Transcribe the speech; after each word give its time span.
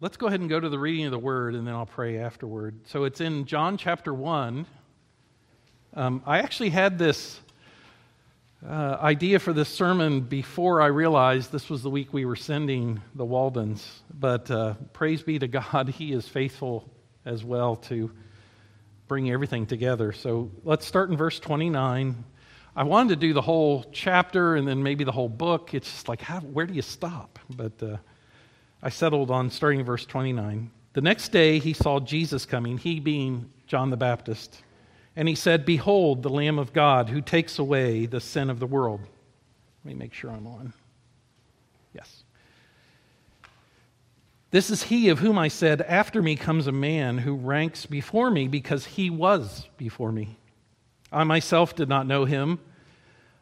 let's 0.00 0.16
go 0.16 0.28
ahead 0.28 0.38
and 0.38 0.48
go 0.48 0.60
to 0.60 0.68
the 0.68 0.78
reading 0.78 1.06
of 1.06 1.10
the 1.10 1.18
word, 1.18 1.56
and 1.56 1.66
then 1.66 1.74
I'll 1.74 1.86
pray 1.86 2.18
afterward. 2.18 2.78
So 2.86 3.02
it's 3.02 3.20
in 3.20 3.46
John 3.46 3.76
chapter 3.76 4.14
1. 4.14 4.64
Um, 5.94 6.22
I 6.24 6.38
actually 6.38 6.70
had 6.70 6.98
this 6.98 7.40
uh, 8.64 8.96
idea 9.00 9.40
for 9.40 9.52
this 9.52 9.68
sermon 9.68 10.20
before 10.20 10.80
I 10.80 10.86
realized 10.86 11.50
this 11.50 11.68
was 11.68 11.82
the 11.82 11.90
week 11.90 12.12
we 12.12 12.24
were 12.24 12.36
sending 12.36 13.00
the 13.16 13.24
Waldens. 13.24 13.84
But 14.12 14.48
uh, 14.52 14.74
praise 14.92 15.22
be 15.22 15.40
to 15.40 15.48
God, 15.48 15.88
He 15.98 16.12
is 16.12 16.28
faithful 16.28 16.88
as 17.24 17.42
well 17.42 17.74
to 17.76 18.12
bring 19.08 19.32
everything 19.32 19.66
together. 19.66 20.12
So 20.12 20.52
let's 20.62 20.86
start 20.86 21.10
in 21.10 21.16
verse 21.16 21.40
29. 21.40 22.24
I 22.76 22.82
wanted 22.84 23.08
to 23.08 23.16
do 23.16 23.32
the 23.32 23.42
whole 23.42 23.84
chapter 23.90 24.54
and 24.54 24.68
then 24.68 24.80
maybe 24.80 25.02
the 25.02 25.10
whole 25.10 25.28
book. 25.28 25.74
It's 25.74 25.90
just 25.90 26.08
like, 26.08 26.20
how, 26.20 26.38
where 26.38 26.66
do 26.66 26.74
you 26.74 26.82
stop? 26.82 27.40
But 27.50 27.82
uh, 27.82 27.96
I 28.82 28.90
settled 28.90 29.30
on 29.30 29.50
starting 29.50 29.84
verse 29.84 30.06
29. 30.06 30.70
The 30.92 31.00
next 31.00 31.30
day 31.30 31.58
he 31.58 31.72
saw 31.72 32.00
Jesus 32.00 32.44
coming, 32.44 32.78
he 32.78 33.00
being 33.00 33.50
John 33.66 33.90
the 33.90 33.96
Baptist, 33.96 34.62
and 35.16 35.28
he 35.28 35.34
said, 35.34 35.64
Behold, 35.64 36.22
the 36.22 36.30
Lamb 36.30 36.58
of 36.58 36.72
God 36.72 37.08
who 37.08 37.20
takes 37.20 37.58
away 37.58 38.06
the 38.06 38.20
sin 38.20 38.50
of 38.50 38.60
the 38.60 38.66
world. 38.66 39.00
Let 39.84 39.92
me 39.92 39.98
make 39.98 40.14
sure 40.14 40.30
I'm 40.30 40.46
on. 40.46 40.72
Yes. 41.92 42.22
This 44.50 44.70
is 44.70 44.84
he 44.84 45.08
of 45.08 45.18
whom 45.18 45.38
I 45.38 45.48
said, 45.48 45.82
After 45.82 46.22
me 46.22 46.36
comes 46.36 46.66
a 46.66 46.72
man 46.72 47.18
who 47.18 47.34
ranks 47.34 47.84
before 47.84 48.30
me 48.30 48.48
because 48.48 48.86
he 48.86 49.10
was 49.10 49.68
before 49.76 50.12
me. 50.12 50.36
I 51.12 51.24
myself 51.24 51.74
did 51.74 51.88
not 51.88 52.06
know 52.06 52.24
him, 52.24 52.60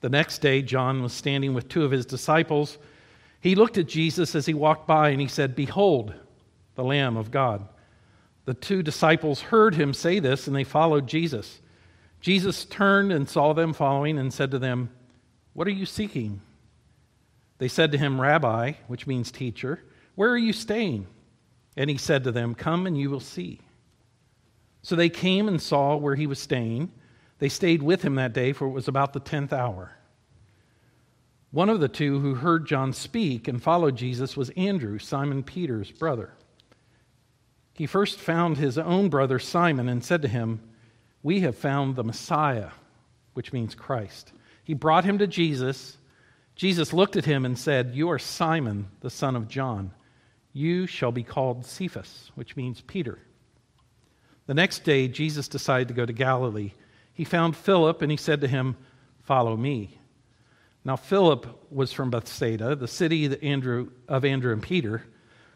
The 0.00 0.08
next 0.08 0.38
day, 0.38 0.62
John 0.62 1.02
was 1.02 1.12
standing 1.12 1.54
with 1.54 1.68
two 1.68 1.84
of 1.84 1.90
his 1.90 2.06
disciples. 2.06 2.78
He 3.40 3.54
looked 3.54 3.78
at 3.78 3.88
Jesus 3.88 4.34
as 4.34 4.46
he 4.46 4.54
walked 4.54 4.86
by 4.86 5.10
and 5.10 5.20
he 5.20 5.28
said, 5.28 5.54
Behold, 5.54 6.14
the 6.74 6.84
Lamb 6.84 7.16
of 7.16 7.30
God. 7.30 7.68
The 8.44 8.54
two 8.54 8.82
disciples 8.82 9.40
heard 9.40 9.74
him 9.74 9.94
say 9.94 10.18
this 10.18 10.46
and 10.46 10.54
they 10.54 10.64
followed 10.64 11.06
Jesus. 11.06 11.60
Jesus 12.20 12.64
turned 12.64 13.12
and 13.12 13.28
saw 13.28 13.52
them 13.52 13.72
following 13.72 14.18
and 14.18 14.32
said 14.32 14.50
to 14.50 14.58
them, 14.58 14.90
What 15.52 15.66
are 15.66 15.72
you 15.72 15.86
seeking? 15.86 16.40
They 17.58 17.68
said 17.68 17.92
to 17.92 17.98
him, 17.98 18.20
Rabbi, 18.20 18.72
which 18.86 19.06
means 19.06 19.30
teacher, 19.30 19.82
where 20.14 20.30
are 20.30 20.38
you 20.38 20.52
staying? 20.52 21.06
And 21.76 21.90
he 21.90 21.96
said 21.96 22.24
to 22.24 22.32
them, 22.32 22.54
Come 22.54 22.86
and 22.86 22.98
you 22.98 23.10
will 23.10 23.20
see. 23.20 23.60
So 24.82 24.96
they 24.96 25.08
came 25.08 25.48
and 25.48 25.60
saw 25.60 25.96
where 25.96 26.14
he 26.14 26.26
was 26.26 26.38
staying. 26.38 26.92
They 27.38 27.48
stayed 27.48 27.82
with 27.82 28.02
him 28.02 28.14
that 28.16 28.32
day, 28.32 28.52
for 28.52 28.66
it 28.66 28.72
was 28.72 28.88
about 28.88 29.12
the 29.12 29.20
tenth 29.20 29.52
hour. 29.52 29.92
One 31.50 31.68
of 31.68 31.80
the 31.80 31.88
two 31.88 32.18
who 32.18 32.34
heard 32.34 32.66
John 32.66 32.92
speak 32.92 33.46
and 33.46 33.62
followed 33.62 33.96
Jesus 33.96 34.36
was 34.36 34.50
Andrew, 34.50 34.98
Simon 34.98 35.42
Peter's 35.44 35.92
brother. 35.92 36.32
He 37.74 37.86
first 37.86 38.18
found 38.18 38.56
his 38.56 38.78
own 38.78 39.08
brother 39.08 39.38
Simon 39.38 39.88
and 39.88 40.04
said 40.04 40.22
to 40.22 40.28
him, 40.28 40.60
We 41.22 41.40
have 41.40 41.56
found 41.56 41.94
the 41.94 42.04
Messiah, 42.04 42.70
which 43.34 43.52
means 43.52 43.74
Christ. 43.74 44.32
He 44.64 44.74
brought 44.74 45.04
him 45.04 45.18
to 45.18 45.26
Jesus. 45.26 45.96
Jesus 46.56 46.92
looked 46.92 47.16
at 47.16 47.24
him 47.24 47.44
and 47.44 47.58
said, 47.58 47.94
You 47.94 48.10
are 48.10 48.18
Simon, 48.18 48.88
the 49.00 49.10
son 49.10 49.36
of 49.36 49.48
John. 49.48 49.92
You 50.52 50.86
shall 50.86 51.12
be 51.12 51.24
called 51.24 51.66
Cephas, 51.66 52.30
which 52.36 52.56
means 52.56 52.80
Peter. 52.80 53.18
The 54.46 54.54
next 54.54 54.84
day, 54.84 55.08
Jesus 55.08 55.48
decided 55.48 55.88
to 55.88 55.94
go 55.94 56.06
to 56.06 56.12
Galilee. 56.12 56.72
He 57.14 57.24
found 57.24 57.56
Philip 57.56 58.02
and 58.02 58.10
he 58.10 58.16
said 58.16 58.42
to 58.42 58.48
him, 58.48 58.76
Follow 59.22 59.56
me. 59.56 59.98
Now, 60.84 60.96
Philip 60.96 61.72
was 61.72 61.92
from 61.92 62.10
Bethsaida, 62.10 62.76
the 62.76 62.86
city 62.86 63.24
of 63.24 63.42
Andrew, 63.42 63.90
of 64.06 64.24
Andrew 64.24 64.52
and 64.52 64.62
Peter. 64.62 65.02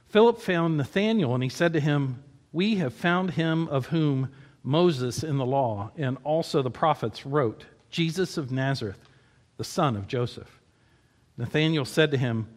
Philip 0.07 0.41
found 0.41 0.79
Nathanael 0.79 1.35
and 1.35 1.43
he 1.43 1.51
said 1.51 1.75
to 1.75 1.81
him, 1.81 2.23
We 2.51 2.77
have 2.77 2.95
found 2.95 3.33
him 3.33 3.69
of 3.69 3.87
whom 3.87 4.31
Moses 4.63 5.23
in 5.23 5.37
the 5.37 5.45
law 5.45 5.91
and 5.99 6.17
also 6.25 6.63
the 6.63 6.71
prophets 6.71 7.27
wrote, 7.27 7.67
Jesus 7.91 8.39
of 8.39 8.51
Nazareth, 8.51 9.01
the 9.59 9.65
son 9.65 9.97
of 9.97 10.09
Joseph. 10.09 10.61
Nathanael 11.37 11.85
said 11.85 12.11
to 12.13 12.17
him, 12.17 12.49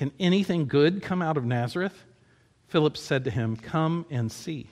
can 0.00 0.12
anything 0.18 0.66
good 0.66 1.02
come 1.02 1.20
out 1.20 1.36
of 1.36 1.44
Nazareth? 1.44 2.06
Philip 2.68 2.96
said 2.96 3.24
to 3.24 3.30
him, 3.30 3.54
Come 3.54 4.06
and 4.08 4.32
see. 4.32 4.70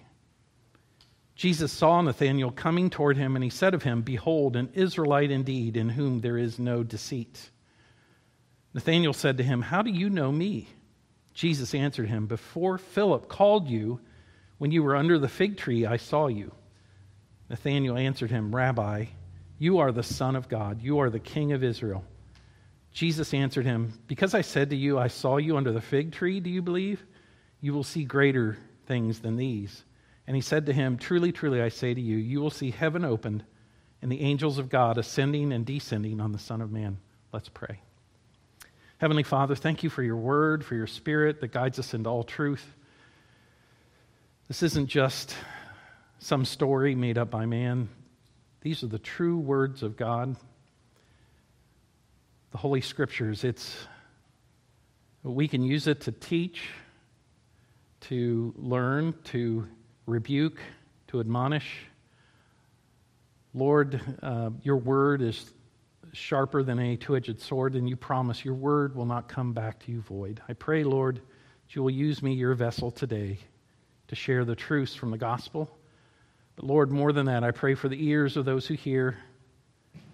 Jesus 1.39 1.71
saw 1.71 2.01
Nathanael 2.01 2.51
coming 2.51 2.91
toward 2.91 3.17
him, 3.17 3.37
and 3.37 3.45
he 3.45 3.51
said 3.51 3.73
of 3.73 3.85
him, 3.85 4.03
Behold, 4.03 4.57
an 4.57 4.71
Israelite 4.75 5.31
indeed, 5.31 5.77
in 5.77 5.89
whom 5.89 6.21
there 6.21 6.37
is 6.37 6.59
no 6.59 6.83
deceit. 6.83 7.51
Nathanael 8.75 9.13
said 9.13 9.37
to 9.37 9.45
him, 9.45 9.63
How 9.63 9.83
do 9.83 9.91
you 9.91 10.11
know 10.11 10.33
me? 10.33 10.67
Jesus 11.35 11.77
answered 11.77 12.09
him, 12.09 12.27
Before 12.27 12.77
Philip 12.77 13.29
called 13.29 13.69
you, 13.69 14.01
when 14.59 14.73
you 14.73 14.83
were 14.83 14.97
under 14.97 15.17
the 15.17 15.29
fig 15.29 15.57
tree, 15.57 15.87
I 15.87 15.99
saw 15.99 16.27
you. 16.27 16.51
Nathanael 17.49 17.97
answered 17.97 18.33
him, 18.33 18.53
Rabbi, 18.53 19.05
you 19.61 19.79
are 19.79 19.93
the 19.93 20.03
Son 20.03 20.35
of 20.35 20.49
God, 20.49 20.83
you 20.83 20.99
are 20.99 21.09
the 21.09 21.21
King 21.21 21.53
of 21.53 21.63
Israel. 21.63 22.05
Jesus 22.93 23.33
answered 23.33 23.65
him, 23.65 23.93
Because 24.09 24.35
I 24.35 24.41
said 24.41 24.71
to 24.71 24.77
you, 24.77 24.99
I 24.99 25.07
saw 25.07 25.37
you 25.37 25.57
under 25.57 25.71
the 25.71 25.81
fig 25.81 26.11
tree, 26.11 26.41
do 26.41 26.51
you 26.51 26.63
believe? 26.63 27.01
You 27.61 27.75
will 27.75 27.85
see 27.85 28.03
greater 28.03 28.59
things 28.87 29.21
than 29.21 29.37
these. 29.37 29.85
And 30.29 30.37
he 30.37 30.43
said 30.43 30.67
to 30.67 30.75
him, 30.75 30.99
Truly, 30.99 31.33
truly, 31.33 31.63
I 31.63 31.71
say 31.71 31.95
to 31.95 32.01
you, 32.01 32.19
you 32.19 32.43
will 32.43 32.51
see 32.51 32.71
heaven 32.71 33.03
opened 33.03 33.45
and 34.03 34.13
the 34.13 34.21
angels 34.21 34.59
of 34.59 34.69
God 34.69 34.99
ascending 34.99 35.55
and 35.55 35.65
descending 35.65 36.21
on 36.21 36.33
the 36.33 36.39
Son 36.39 36.61
of 36.61 36.71
Man. 36.71 36.99
Let's 37.33 37.49
pray. 37.49 37.81
Heavenly 38.99 39.23
Father, 39.23 39.55
thank 39.55 39.83
you 39.83 39.89
for 39.89 40.03
your 40.03 40.19
word, 40.19 40.67
for 40.67 40.75
your 40.75 40.87
spirit 40.87 41.41
that 41.41 41.53
guides 41.53 41.79
us 41.79 41.95
into 41.95 42.11
all 42.11 42.25
truth. 42.25 42.75
This 44.49 44.63
isn't 44.63 44.89
just 44.89 45.35
some 46.19 46.45
story 46.45 46.95
made 46.95 47.17
up 47.17 47.31
by 47.31 47.47
man, 47.47 47.89
these 48.61 48.83
are 48.83 48.89
the 48.89 48.99
true 48.99 49.39
words 49.39 49.83
of 49.83 49.97
God 49.97 50.37
the 52.51 52.59
Holy 52.59 52.83
Scriptures. 52.83 53.45
It's 53.45 53.77
we 55.23 55.49
can 55.49 55.63
use 55.63 55.87
it 55.87 56.03
to 56.03 56.13
teach, 56.13 56.69
to 58.03 58.53
learn, 58.57 59.15
to 59.25 59.67
rebuke, 60.09 60.59
to 61.09 61.21
admonish. 61.21 61.87
Lord, 63.55 64.01
uh, 64.23 64.51
your 64.63 64.77
word 64.77 65.23
is 65.23 65.53
sharper 66.13 66.63
than 66.63 66.79
a 66.79 66.97
two 66.97 67.17
edged 67.17 67.41
sword, 67.41 67.75
and 67.75 67.89
you 67.89 67.97
promise 67.97 68.45
your 68.45 68.55
word 68.55 68.95
will 68.95 69.07
not 69.07 69.29
come 69.29 69.53
back 69.53 69.79
to 69.81 69.93
you 69.93 70.01
void. 70.01 70.41
I 70.49 70.55
pray, 70.55 70.85
Lord, 70.85 71.17
that 71.17 71.77
you 71.77 71.83
will 71.83 71.91
use 71.91 72.23
me, 72.23 72.35
your 72.35 72.55
vessel, 72.55 72.91
today 72.91 73.39
to 74.09 74.15
share 74.15 74.45
the 74.45 74.57
truths 74.57 74.95
from 74.95 75.11
the 75.11 75.19
gospel. 75.19 75.71
But 76.57 76.65
Lord, 76.65 76.91
more 76.91 77.13
than 77.13 77.27
that, 77.27 77.45
I 77.45 77.51
pray 77.51 77.75
for 77.75 77.89
the 77.89 78.07
ears 78.07 78.37
of 78.37 78.45
those 78.45 78.67
who 78.67 78.75
hear 78.75 79.17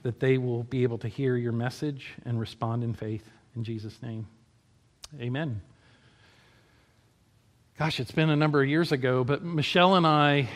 that 0.02 0.20
they 0.20 0.36
will 0.36 0.64
be 0.64 0.82
able 0.82 0.98
to 0.98 1.08
hear 1.08 1.36
your 1.36 1.52
message 1.52 2.12
and 2.24 2.38
respond 2.38 2.84
in 2.84 2.92
faith. 2.92 3.30
In 3.56 3.64
Jesus' 3.64 4.02
name, 4.02 4.26
amen. 5.20 5.60
Gosh, 7.76 7.98
it's 7.98 8.12
been 8.12 8.30
a 8.30 8.36
number 8.36 8.62
of 8.62 8.68
years 8.68 8.92
ago, 8.92 9.24
but 9.24 9.42
Michelle 9.42 9.96
and 9.96 10.06
I, 10.06 10.48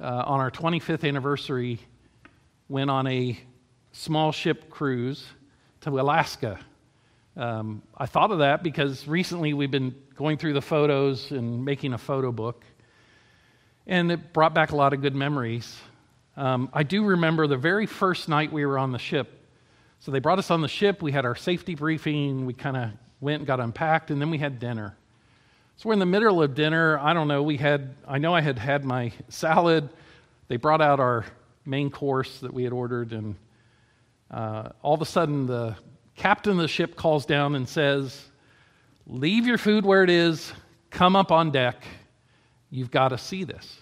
uh, 0.00 0.04
on 0.04 0.38
our 0.38 0.52
25th 0.52 1.02
anniversary, 1.02 1.80
went 2.68 2.88
on 2.88 3.04
a 3.08 3.36
small 3.90 4.30
ship 4.30 4.70
cruise 4.70 5.26
to 5.80 5.90
Alaska. 5.90 6.60
Um, 7.36 7.82
I 7.98 8.06
thought 8.06 8.30
of 8.30 8.38
that 8.38 8.62
because 8.62 9.08
recently 9.08 9.54
we've 9.54 9.72
been 9.72 9.92
going 10.14 10.38
through 10.38 10.52
the 10.52 10.62
photos 10.62 11.32
and 11.32 11.64
making 11.64 11.94
a 11.94 11.98
photo 11.98 12.30
book, 12.30 12.62
and 13.88 14.12
it 14.12 14.32
brought 14.32 14.54
back 14.54 14.70
a 14.70 14.76
lot 14.76 14.92
of 14.92 15.02
good 15.02 15.16
memories. 15.16 15.76
Um, 16.36 16.70
I 16.72 16.84
do 16.84 17.04
remember 17.04 17.48
the 17.48 17.56
very 17.56 17.86
first 17.86 18.28
night 18.28 18.52
we 18.52 18.64
were 18.64 18.78
on 18.78 18.92
the 18.92 19.00
ship. 19.00 19.48
So 19.98 20.12
they 20.12 20.20
brought 20.20 20.38
us 20.38 20.52
on 20.52 20.60
the 20.60 20.68
ship. 20.68 21.02
We 21.02 21.10
had 21.10 21.24
our 21.24 21.34
safety 21.34 21.74
briefing. 21.74 22.46
We 22.46 22.54
kind 22.54 22.76
of 22.76 22.90
went 23.20 23.40
and 23.40 23.48
got 23.48 23.58
unpacked, 23.58 24.12
and 24.12 24.20
then 24.20 24.30
we 24.30 24.38
had 24.38 24.60
dinner. 24.60 24.96
So 25.76 25.88
we're 25.88 25.94
in 25.94 25.98
the 25.98 26.06
middle 26.06 26.42
of 26.42 26.54
dinner. 26.54 26.98
I 26.98 27.12
don't 27.12 27.28
know. 27.28 27.42
We 27.42 27.56
had, 27.56 27.94
I 28.06 28.18
know 28.18 28.34
I 28.34 28.40
had 28.40 28.58
had 28.58 28.84
my 28.84 29.12
salad. 29.28 29.88
They 30.48 30.56
brought 30.56 30.80
out 30.80 31.00
our 31.00 31.24
main 31.64 31.90
course 31.90 32.40
that 32.40 32.52
we 32.52 32.64
had 32.64 32.72
ordered, 32.72 33.12
and 33.12 33.36
uh, 34.30 34.70
all 34.82 34.94
of 34.94 35.02
a 35.02 35.06
sudden 35.06 35.46
the 35.46 35.76
captain 36.14 36.52
of 36.52 36.58
the 36.58 36.68
ship 36.68 36.94
calls 36.96 37.26
down 37.26 37.54
and 37.54 37.68
says, 37.68 38.28
Leave 39.06 39.46
your 39.46 39.58
food 39.58 39.84
where 39.84 40.04
it 40.04 40.10
is, 40.10 40.52
come 40.90 41.16
up 41.16 41.32
on 41.32 41.50
deck. 41.50 41.82
You've 42.70 42.90
got 42.90 43.08
to 43.08 43.18
see 43.18 43.44
this. 43.44 43.80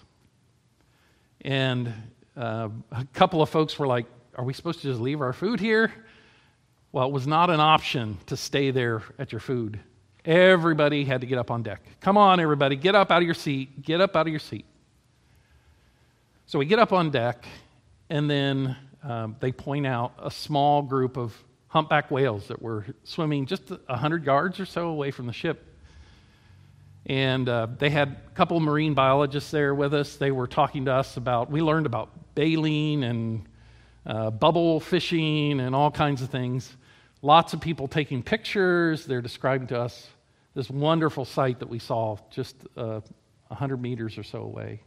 And 1.41 1.93
uh, 2.35 2.69
a 2.91 3.05
couple 3.13 3.41
of 3.41 3.49
folks 3.49 3.77
were 3.77 3.87
like, 3.87 4.07
Are 4.35 4.43
we 4.43 4.53
supposed 4.53 4.81
to 4.81 4.87
just 4.87 4.99
leave 4.99 5.21
our 5.21 5.33
food 5.33 5.59
here? 5.59 5.91
Well, 6.91 7.07
it 7.07 7.13
was 7.13 7.27
not 7.27 7.49
an 7.49 7.59
option 7.59 8.17
to 8.25 8.35
stay 8.35 8.71
there 8.71 9.03
at 9.19 9.31
your 9.31 9.39
food. 9.39 9.79
Everybody 10.23 11.03
had 11.03 11.21
to 11.21 11.27
get 11.27 11.39
up 11.39 11.49
on 11.49 11.63
deck. 11.63 11.81
Come 11.99 12.17
on, 12.17 12.39
everybody, 12.39 12.75
get 12.75 12.93
up 12.93 13.09
out 13.09 13.17
of 13.17 13.25
your 13.25 13.33
seat. 13.33 13.81
Get 13.81 14.01
up 14.01 14.15
out 14.15 14.27
of 14.27 14.31
your 14.31 14.39
seat. 14.39 14.65
So 16.45 16.59
we 16.59 16.65
get 16.65 16.79
up 16.79 16.93
on 16.93 17.09
deck, 17.09 17.45
and 18.09 18.29
then 18.29 18.75
um, 19.03 19.35
they 19.39 19.51
point 19.51 19.87
out 19.87 20.13
a 20.21 20.29
small 20.29 20.81
group 20.83 21.17
of 21.17 21.35
humpback 21.69 22.11
whales 22.11 22.49
that 22.49 22.61
were 22.61 22.85
swimming 23.03 23.45
just 23.45 23.69
100 23.69 24.25
yards 24.25 24.59
or 24.59 24.65
so 24.65 24.89
away 24.89 25.09
from 25.09 25.25
the 25.25 25.33
ship. 25.33 25.65
And 27.05 27.49
uh, 27.49 27.67
they 27.79 27.89
had 27.89 28.09
a 28.09 28.35
couple 28.35 28.59
marine 28.59 28.93
biologists 28.93 29.49
there 29.49 29.73
with 29.73 29.93
us. 29.93 30.17
They 30.17 30.29
were 30.29 30.45
talking 30.45 30.85
to 30.85 30.93
us 30.93 31.17
about, 31.17 31.49
we 31.49 31.61
learned 31.61 31.87
about 31.87 32.09
baleen 32.35 33.03
and 33.03 33.47
uh, 34.05 34.29
bubble 34.29 34.79
fishing 34.79 35.59
and 35.59 35.73
all 35.73 35.89
kinds 35.89 36.21
of 36.21 36.29
things. 36.29 36.75
Lots 37.21 37.53
of 37.53 37.61
people 37.61 37.87
taking 37.87 38.23
pictures. 38.23 39.05
They're 39.05 39.21
describing 39.21 39.67
to 39.67 39.79
us 39.79 40.07
this 40.55 40.69
wonderful 40.69 41.23
sight 41.23 41.59
that 41.59 41.69
we 41.69 41.77
saw 41.77 42.17
just 42.31 42.55
uh, 42.75 43.01
100 43.47 43.77
meters 43.77 44.17
or 44.17 44.23
so 44.23 44.39
away 44.39 44.81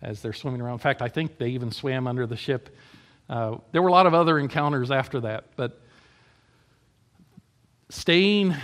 as 0.00 0.22
they're 0.22 0.32
swimming 0.32 0.60
around. 0.60 0.74
In 0.74 0.78
fact, 0.78 1.02
I 1.02 1.08
think 1.08 1.38
they 1.38 1.50
even 1.50 1.72
swam 1.72 2.06
under 2.06 2.26
the 2.26 2.36
ship. 2.36 2.76
Uh, 3.28 3.56
there 3.72 3.82
were 3.82 3.88
a 3.88 3.92
lot 3.92 4.06
of 4.06 4.14
other 4.14 4.38
encounters 4.38 4.90
after 4.90 5.20
that, 5.20 5.44
but 5.56 5.80
staying 7.88 8.54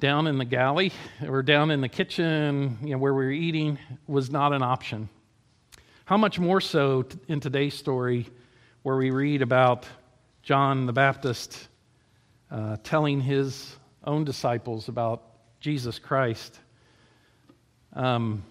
down 0.00 0.26
in 0.26 0.36
the 0.36 0.44
galley 0.44 0.92
or 1.26 1.42
down 1.42 1.70
in 1.70 1.80
the 1.80 1.88
kitchen 1.88 2.76
you 2.82 2.90
know, 2.90 2.98
where 2.98 3.14
we 3.14 3.24
were 3.24 3.30
eating 3.30 3.78
was 4.08 4.30
not 4.30 4.52
an 4.52 4.62
option. 4.62 5.08
How 6.04 6.16
much 6.16 6.40
more 6.40 6.60
so 6.60 7.06
in 7.28 7.38
today's 7.38 7.74
story, 7.74 8.26
where 8.82 8.96
we 8.96 9.10
read 9.10 9.42
about 9.42 9.86
John 10.42 10.86
the 10.86 10.92
Baptist 10.92 11.68
uh, 12.52 12.76
telling 12.84 13.20
his 13.20 13.76
own 14.04 14.24
disciples 14.24 14.88
about 14.88 15.22
Jesus 15.58 15.98
Christ. 15.98 16.58
Um, 17.94 18.42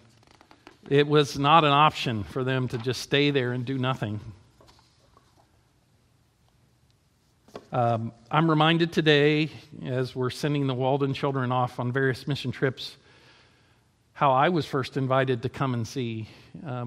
it 0.90 1.08
was 1.08 1.38
not 1.38 1.64
an 1.64 1.72
option 1.72 2.24
for 2.24 2.44
them 2.44 2.68
to 2.70 2.80
just 2.80 3.02
stay 3.02 3.30
there 3.30 3.52
and 3.52 3.64
do 3.64 3.78
nothing. 3.78 4.20
Um, 7.72 8.12
I'm 8.32 8.50
reminded 8.50 8.92
today, 8.92 9.50
as 9.86 10.16
we're 10.16 10.32
sending 10.32 10.66
the 10.66 10.74
Walden 10.74 11.14
children 11.14 11.52
off 11.52 11.80
on 11.80 11.92
various 11.92 12.28
mission 12.28 12.52
trips, 12.52 12.98
how 14.14 14.32
I 14.32 14.50
was 14.50 14.66
first 14.66 14.98
invited 14.98 15.44
to 15.44 15.50
come 15.50 15.74
and 15.76 15.88
see. 15.88 16.28
Uh, 16.66 16.86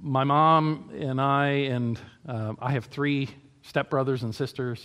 my 0.00 0.24
mom 0.24 0.90
and 0.98 1.20
I, 1.20 1.48
and 1.48 1.98
uh, 2.28 2.54
I 2.58 2.72
have 2.72 2.86
three 2.86 3.28
stepbrothers 3.64 4.22
and 4.22 4.34
sisters. 4.34 4.84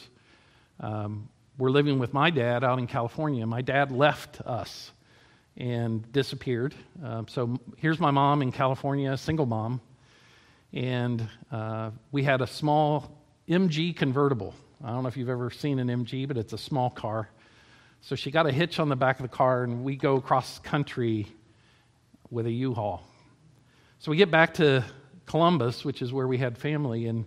Um, 0.80 1.30
we're 1.58 1.70
living 1.70 2.00
with 2.00 2.14
my 2.14 2.30
dad 2.30 2.64
out 2.64 2.80
in 2.80 2.88
California. 2.88 3.46
My 3.46 3.62
dad 3.62 3.92
left 3.92 4.42
us 4.42 4.92
and 5.56 6.12
disappeared. 6.12 6.76
Uh, 7.04 7.24
so 7.28 7.58
here's 7.78 8.00
my 8.00 8.12
mom 8.12 8.42
in 8.42 8.52
California, 8.52 9.16
single 9.16 9.46
mom. 9.46 9.80
And 10.74 11.28
uh, 11.52 11.92
we 12.12 12.24
had 12.24 12.42
a 12.42 12.48
small 12.48 13.18
MG 13.48 13.96
convertible. 13.96 14.54
I 14.84 14.90
don't 14.90 15.04
know 15.04 15.08
if 15.08 15.16
you've 15.16 15.30
ever 15.30 15.50
seen 15.50 15.80
an 15.80 15.88
MG, 15.88 16.28
but 16.28 16.38
it's 16.38 16.52
a 16.52 16.58
small 16.58 16.90
car. 16.90 17.30
So 18.02 18.16
she 18.16 18.30
got 18.30 18.46
a 18.46 18.52
hitch 18.52 18.80
on 18.80 18.90
the 18.90 18.96
back 18.98 19.20
of 19.20 19.24
the 19.24 19.36
car, 19.36 19.64
and 19.64 19.84
we 19.84 19.96
go 19.96 20.18
across 20.18 20.60
country 20.60 21.28
with 22.30 22.46
a 22.46 22.52
U-Haul. 22.52 23.02
So 24.00 24.12
we 24.12 24.18
get 24.18 24.30
back 24.30 24.56
to 24.56 24.84
Columbus, 25.26 25.86
which 25.86 26.02
is 26.02 26.12
where 26.12 26.28
we 26.28 26.38
had 26.38 26.58
family, 26.58 27.08
and 27.08 27.26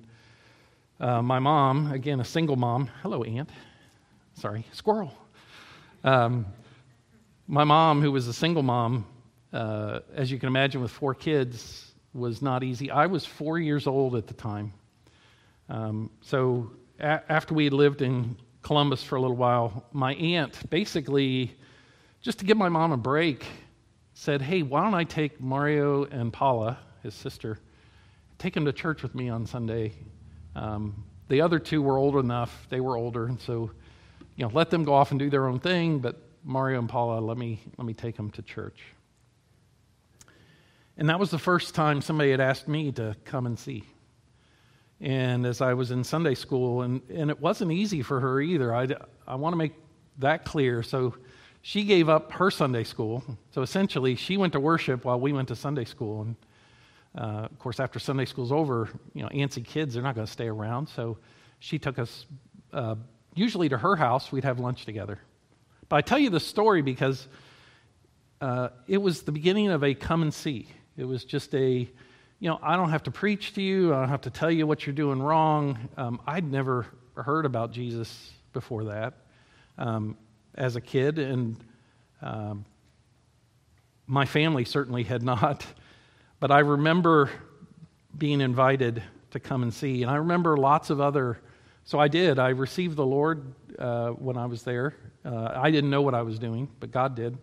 uh, 1.01 1.23
my 1.23 1.39
mom, 1.39 1.93
again, 1.93 2.21
a 2.21 2.25
single 2.25 2.57
mom. 2.57 2.91
Hello, 3.03 3.23
Aunt. 3.23 3.49
Sorry, 4.35 4.65
squirrel. 4.73 5.13
Um, 6.03 6.47
my 7.47 7.65
mom, 7.65 8.03
who 8.03 8.11
was 8.11 8.27
a 8.27 8.33
single 8.33 8.63
mom, 8.65 9.07
uh, 9.53 10.01
as 10.15 10.31
you 10.31 10.39
can 10.39 10.49
imagine, 10.49 10.81
with 10.81 10.91
four 10.91 11.15
kids, 11.15 11.93
was 12.15 12.43
not 12.43 12.65
easy. 12.65 12.91
I 12.91 13.07
was 13.07 13.25
four 13.25 13.59
years 13.59 13.87
old 13.87 14.17
at 14.17 14.27
the 14.27 14.35
time. 14.35 14.73
Um, 15.69 16.11
so 16.21 16.73
a- 16.99 17.23
after 17.31 17.55
we 17.55 17.71
lived 17.71 18.03
in 18.03 18.37
Columbus 18.63 19.03
for 19.03 19.17
a 19.17 19.21
little 19.21 19.37
while, 19.37 19.85
my 19.93 20.15
aunt 20.15 20.69
basically, 20.69 21.57
just 22.21 22.41
to 22.41 22.45
give 22.45 22.57
my 22.57 22.69
mom 22.69 22.91
a 22.91 22.97
break, 22.97 23.47
said, 24.15 24.43
Hey, 24.43 24.63
why 24.63 24.83
don't 24.83 24.95
I 24.95 25.05
take 25.05 25.41
Mario 25.41 26.07
and 26.07 26.33
Paula, 26.33 26.79
his 27.05 27.15
sister, 27.15 27.61
take 28.37 28.53
them 28.53 28.65
to 28.65 28.73
church 28.73 29.03
with 29.03 29.15
me 29.15 29.29
on 29.29 29.47
Sunday? 29.47 29.93
Um, 30.55 31.05
the 31.29 31.41
other 31.41 31.59
two 31.59 31.83
were 31.83 31.99
old 31.99 32.17
enough, 32.17 32.67
they 32.71 32.81
were 32.81 32.97
older, 32.97 33.27
and 33.27 33.41
so, 33.41 33.71
you 34.37 34.45
know, 34.45 34.51
let 34.53 34.71
them 34.71 34.85
go 34.85 34.95
off 34.95 35.11
and 35.11 35.21
do 35.21 35.31
their 35.31 35.47
own 35.47 35.61
thing, 35.61 35.99
but 35.99 36.17
Mario 36.43 36.79
and 36.79 36.89
Paula, 36.89 37.21
let 37.21 37.37
me, 37.37 37.61
let 37.77 37.87
me 37.87 37.95
take 37.95 38.17
them 38.17 38.31
to 38.33 38.43
church. 38.43 38.81
And 40.97 41.09
that 41.11 41.21
was 41.21 41.31
the 41.31 41.39
first 41.39 41.75
time 41.75 42.01
somebody 42.01 42.31
had 42.31 42.41
asked 42.41 42.67
me 42.67 42.91
to 42.93 43.15
come 43.25 43.47
and 43.47 43.59
see. 43.59 43.85
And 45.01 45.47
as 45.47 45.61
I 45.61 45.75
was 45.75 45.93
in 45.93 46.03
Sunday 46.03 46.35
school, 46.35 46.83
and, 46.83 47.03
and 47.09 47.31
it 47.31 47.41
wasn't 47.41 47.71
easy 47.71 48.03
for 48.03 48.19
her 48.19 48.41
either. 48.41 48.75
I, 48.75 48.89
I 49.27 49.37
want 49.37 49.53
to 49.53 49.57
make 49.57 49.75
that 50.19 50.45
clear. 50.45 50.83
So 50.83 51.15
she 51.63 51.85
gave 51.85 52.09
up 52.09 52.33
her 52.33 52.51
Sunday 52.51 52.83
school. 52.83 53.23
So 53.53 53.63
essentially, 53.63 54.17
she 54.17 54.37
went 54.37 54.55
to 54.55 54.61
worship 54.61 55.05
while 55.05 55.21
we 55.21 55.33
went 55.33 55.49
to 55.49 55.57
Sunday 55.57 55.85
school. 55.85 56.23
And 56.23 56.37
uh, 57.17 57.49
of 57.51 57.59
course, 57.59 57.81
after 57.81 57.99
Sunday 57.99 58.25
school's 58.25 58.53
over, 58.53 58.89
you 59.15 59.23
know, 59.23 59.29
antsy 59.29 59.65
kids, 59.65 59.95
they're 59.95 60.03
not 60.03 60.15
going 60.15 60.27
to 60.27 60.33
stay 60.33 60.49
around. 60.49 60.89
So 60.89 61.19
she 61.59 61.79
took 61.79 61.99
us 61.99 62.27
uh, 62.73 62.97
usually 63.35 63.69
to 63.69 63.79
her 63.79 63.97
house. 63.97 64.31
We'd 64.31 64.45
have 64.45 64.59
lunch 64.59 64.85
together. 64.85 65.19
But 65.89 65.97
I 65.97 66.01
tell 66.03 66.19
you 66.19 66.31
the 66.31 66.41
story 66.41 66.83
because 66.83 67.27
uh, 68.41 68.69
it 68.87 68.99
was 68.99 69.23
the 69.23 69.33
beginning 69.33 69.69
of 69.71 69.83
a 69.83 69.95
come 69.95 70.23
and 70.23 70.33
see. 70.33 70.69
It 70.97 71.05
was 71.05 71.25
just 71.25 71.55
a, 71.55 71.89
you 72.41 72.49
know, 72.49 72.59
I 72.63 72.77
don't 72.77 72.91
have 72.91 73.05
to 73.05 73.11
preach 73.11 73.55
to 73.55 73.63
you, 73.63 73.95
I 73.95 74.01
don't 74.01 74.11
have 74.11 74.23
to 74.23 74.31
tell 74.31 74.51
you 74.51 74.67
what 74.67 74.87
you're 74.87 74.95
doing 74.95 75.21
wrong. 75.21 75.89
Um, 75.97 76.21
I'd 76.27 76.51
never 76.51 76.87
heard 77.15 77.47
about 77.47 77.73
Jesus 77.73 78.33
before 78.53 78.85
that 78.85 79.15
um, 79.77 80.17
as 80.55 80.77
a 80.77 80.81
kid, 80.81 81.19
and 81.19 81.57
um, 82.23 82.65
my 84.07 84.27
family 84.27 84.65
certainly 84.65 85.05
had 85.05 85.23
not. 85.23 85.65
But 86.41 86.51
I 86.53 86.61
remember 86.61 87.31
being 88.17 88.41
invited 88.41 89.03
to 89.33 89.41
come 89.41 89.63
and 89.63 89.75
see, 89.75 90.03
and 90.03 90.11
I 90.11 90.17
remember 90.17 90.57
lots 90.57 90.91
of 90.91 91.01
other. 91.01 91.39
So 91.85 91.99
I 91.99 92.09
did. 92.09 92.39
I 92.39 92.51
received 92.51 92.97
the 92.97 93.07
Lord 93.07 93.55
uh, 93.79 94.11
when 94.11 94.37
I 94.37 94.47
was 94.47 94.63
there. 94.63 94.95
Uh, 95.25 95.53
I 95.55 95.71
didn't 95.71 95.91
know 95.91 96.03
what 96.03 96.15
I 96.15 96.23
was 96.23 96.39
doing, 96.39 96.69
but 96.81 96.91
God 96.91 97.17
did. 97.17 97.37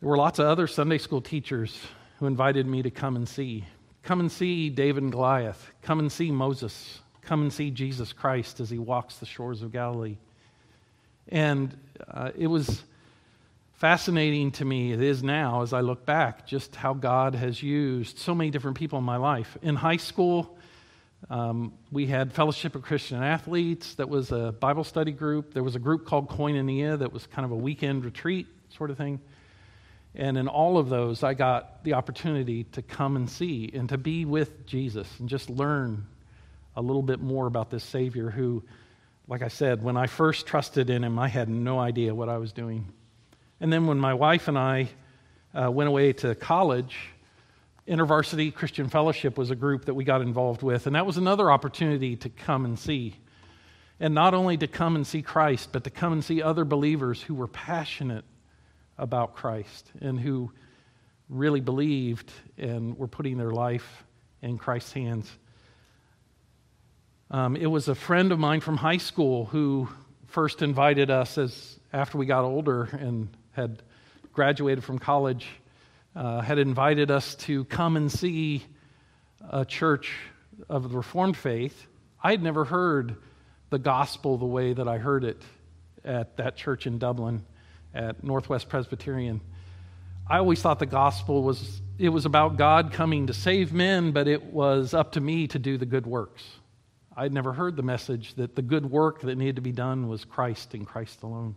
There 0.00 0.08
were 0.08 0.16
lots 0.16 0.38
of 0.38 0.46
other 0.46 0.66
Sunday 0.66 0.98
school 0.98 1.22
teachers 1.22 1.78
who 2.18 2.26
invited 2.26 2.66
me 2.66 2.82
to 2.82 2.90
come 2.90 3.16
and 3.16 3.26
see. 3.26 3.64
Come 4.02 4.20
and 4.20 4.30
see 4.30 4.68
David 4.68 5.02
and 5.02 5.10
Goliath. 5.10 5.72
Come 5.80 6.00
and 6.00 6.12
see 6.12 6.30
Moses. 6.30 7.00
Come 7.22 7.40
and 7.40 7.52
see 7.52 7.70
Jesus 7.70 8.12
Christ 8.12 8.60
as 8.60 8.68
he 8.68 8.78
walks 8.78 9.16
the 9.16 9.24
shores 9.24 9.62
of 9.62 9.72
Galilee. 9.72 10.18
And 11.28 11.74
uh, 12.06 12.32
it 12.36 12.48
was 12.48 12.84
fascinating 13.74 14.52
to 14.52 14.64
me, 14.64 14.92
it 14.92 15.00
is 15.00 15.22
now 15.22 15.62
as 15.62 15.72
I 15.72 15.80
look 15.80 16.06
back, 16.06 16.46
just 16.46 16.74
how 16.76 16.94
God 16.94 17.34
has 17.34 17.62
used 17.62 18.18
so 18.18 18.34
many 18.34 18.50
different 18.50 18.76
people 18.76 18.98
in 18.98 19.04
my 19.04 19.16
life. 19.16 19.56
In 19.62 19.76
high 19.76 19.96
school, 19.96 20.56
um, 21.30 21.72
we 21.90 22.06
had 22.06 22.32
Fellowship 22.32 22.74
of 22.74 22.82
Christian 22.82 23.22
Athletes, 23.22 23.94
that 23.94 24.08
was 24.08 24.30
a 24.30 24.54
Bible 24.58 24.84
study 24.84 25.12
group. 25.12 25.54
There 25.54 25.62
was 25.62 25.74
a 25.74 25.78
group 25.78 26.06
called 26.06 26.28
Koinonia 26.28 26.98
that 26.98 27.12
was 27.12 27.26
kind 27.26 27.44
of 27.44 27.50
a 27.50 27.56
weekend 27.56 28.04
retreat 28.04 28.46
sort 28.70 28.90
of 28.90 28.96
thing. 28.96 29.20
And 30.14 30.38
in 30.38 30.46
all 30.46 30.78
of 30.78 30.88
those, 30.88 31.22
I 31.22 31.34
got 31.34 31.82
the 31.82 31.94
opportunity 31.94 32.64
to 32.64 32.82
come 32.82 33.16
and 33.16 33.28
see 33.28 33.70
and 33.74 33.88
to 33.88 33.98
be 33.98 34.24
with 34.24 34.66
Jesus 34.66 35.08
and 35.18 35.28
just 35.28 35.50
learn 35.50 36.06
a 36.76 36.82
little 36.82 37.02
bit 37.02 37.20
more 37.20 37.46
about 37.46 37.70
this 37.70 37.82
Savior 37.82 38.30
who, 38.30 38.62
like 39.26 39.42
I 39.42 39.48
said, 39.48 39.82
when 39.82 39.96
I 39.96 40.06
first 40.06 40.46
trusted 40.46 40.90
in 40.90 41.02
him, 41.02 41.18
I 41.18 41.28
had 41.28 41.48
no 41.48 41.80
idea 41.80 42.14
what 42.14 42.28
I 42.28 42.38
was 42.38 42.52
doing. 42.52 42.92
And 43.64 43.72
then 43.72 43.86
when 43.86 43.98
my 43.98 44.12
wife 44.12 44.48
and 44.48 44.58
I 44.58 44.90
uh, 45.54 45.70
went 45.70 45.88
away 45.88 46.12
to 46.12 46.34
college, 46.34 46.94
InterVarsity 47.88 48.52
Christian 48.52 48.90
Fellowship 48.90 49.38
was 49.38 49.50
a 49.50 49.54
group 49.54 49.86
that 49.86 49.94
we 49.94 50.04
got 50.04 50.20
involved 50.20 50.62
with, 50.62 50.86
and 50.86 50.94
that 50.96 51.06
was 51.06 51.16
another 51.16 51.50
opportunity 51.50 52.14
to 52.16 52.28
come 52.28 52.66
and 52.66 52.78
see. 52.78 53.16
And 53.98 54.12
not 54.12 54.34
only 54.34 54.58
to 54.58 54.66
come 54.66 54.96
and 54.96 55.06
see 55.06 55.22
Christ, 55.22 55.70
but 55.72 55.84
to 55.84 55.90
come 55.90 56.12
and 56.12 56.22
see 56.22 56.42
other 56.42 56.66
believers 56.66 57.22
who 57.22 57.34
were 57.34 57.46
passionate 57.46 58.26
about 58.98 59.34
Christ 59.34 59.90
and 59.98 60.20
who 60.20 60.52
really 61.30 61.62
believed 61.62 62.30
and 62.58 62.98
were 62.98 63.08
putting 63.08 63.38
their 63.38 63.52
life 63.52 64.04
in 64.42 64.58
Christ's 64.58 64.92
hands. 64.92 65.32
Um, 67.30 67.56
it 67.56 67.68
was 67.68 67.88
a 67.88 67.94
friend 67.94 68.30
of 68.30 68.38
mine 68.38 68.60
from 68.60 68.76
high 68.76 68.98
school 68.98 69.46
who 69.46 69.88
first 70.26 70.60
invited 70.60 71.10
us 71.10 71.38
as 71.38 71.80
after 71.94 72.18
we 72.18 72.26
got 72.26 72.44
older 72.44 72.90
and 72.92 73.34
had 73.54 73.82
graduated 74.32 74.84
from 74.84 74.98
college 74.98 75.46
uh, 76.16 76.40
had 76.40 76.58
invited 76.58 77.10
us 77.10 77.34
to 77.34 77.64
come 77.64 77.96
and 77.96 78.10
see 78.10 78.62
a 79.50 79.64
church 79.64 80.12
of 80.68 80.88
the 80.88 80.96
Reformed 80.96 81.36
faith. 81.36 81.86
I 82.22 82.30
had 82.30 82.42
never 82.42 82.64
heard 82.64 83.16
the 83.70 83.78
gospel 83.78 84.38
the 84.38 84.46
way 84.46 84.72
that 84.72 84.86
I 84.86 84.98
heard 84.98 85.24
it 85.24 85.42
at 86.04 86.36
that 86.36 86.56
church 86.56 86.86
in 86.86 86.98
Dublin 86.98 87.44
at 87.92 88.22
Northwest 88.22 88.68
Presbyterian. 88.68 89.40
I 90.28 90.38
always 90.38 90.62
thought 90.62 90.78
the 90.78 90.86
gospel 90.86 91.42
was 91.42 91.80
it 91.98 92.08
was 92.08 92.24
about 92.24 92.56
God 92.56 92.92
coming 92.92 93.28
to 93.28 93.34
save 93.34 93.72
men, 93.72 94.10
but 94.12 94.26
it 94.26 94.42
was 94.42 94.94
up 94.94 95.12
to 95.12 95.20
me 95.20 95.46
to 95.48 95.58
do 95.58 95.78
the 95.78 95.86
good 95.86 96.06
works. 96.06 96.42
I'd 97.16 97.32
never 97.32 97.52
heard 97.52 97.76
the 97.76 97.82
message 97.82 98.34
that 98.34 98.56
the 98.56 98.62
good 98.62 98.90
work 98.90 99.20
that 99.20 99.36
needed 99.36 99.56
to 99.56 99.62
be 99.62 99.70
done 99.70 100.08
was 100.08 100.24
Christ 100.24 100.74
and 100.74 100.84
Christ 100.86 101.22
alone. 101.22 101.54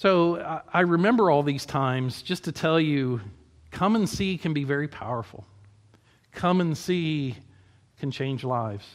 So 0.00 0.62
I 0.72 0.80
remember 0.80 1.30
all 1.30 1.42
these 1.42 1.66
times 1.66 2.22
just 2.22 2.44
to 2.44 2.52
tell 2.52 2.80
you 2.80 3.20
come 3.70 3.96
and 3.96 4.08
see 4.08 4.38
can 4.38 4.54
be 4.54 4.64
very 4.64 4.88
powerful. 4.88 5.44
Come 6.32 6.62
and 6.62 6.74
see 6.74 7.36
can 7.98 8.10
change 8.10 8.42
lives. 8.42 8.86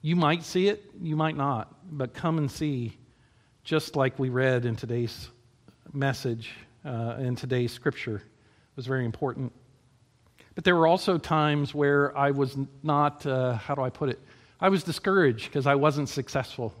You 0.00 0.16
might 0.16 0.42
see 0.42 0.68
it, 0.68 0.82
you 0.98 1.14
might 1.14 1.36
not, 1.36 1.74
but 1.94 2.14
come 2.14 2.38
and 2.38 2.50
see, 2.50 2.96
just 3.64 3.96
like 3.96 4.18
we 4.18 4.30
read 4.30 4.64
in 4.64 4.76
today's 4.76 5.28
message, 5.92 6.54
uh, 6.86 7.16
in 7.18 7.36
today's 7.36 7.70
scripture, 7.70 8.22
was 8.76 8.86
very 8.86 9.04
important. 9.04 9.52
But 10.54 10.64
there 10.64 10.74
were 10.74 10.86
also 10.86 11.18
times 11.18 11.74
where 11.74 12.16
I 12.16 12.30
was 12.30 12.56
not, 12.82 13.26
uh, 13.26 13.56
how 13.56 13.74
do 13.74 13.82
I 13.82 13.90
put 13.90 14.08
it? 14.08 14.20
I 14.58 14.70
was 14.70 14.82
discouraged 14.82 15.50
because 15.50 15.66
I 15.66 15.74
wasn't 15.74 16.08
successful. 16.08 16.72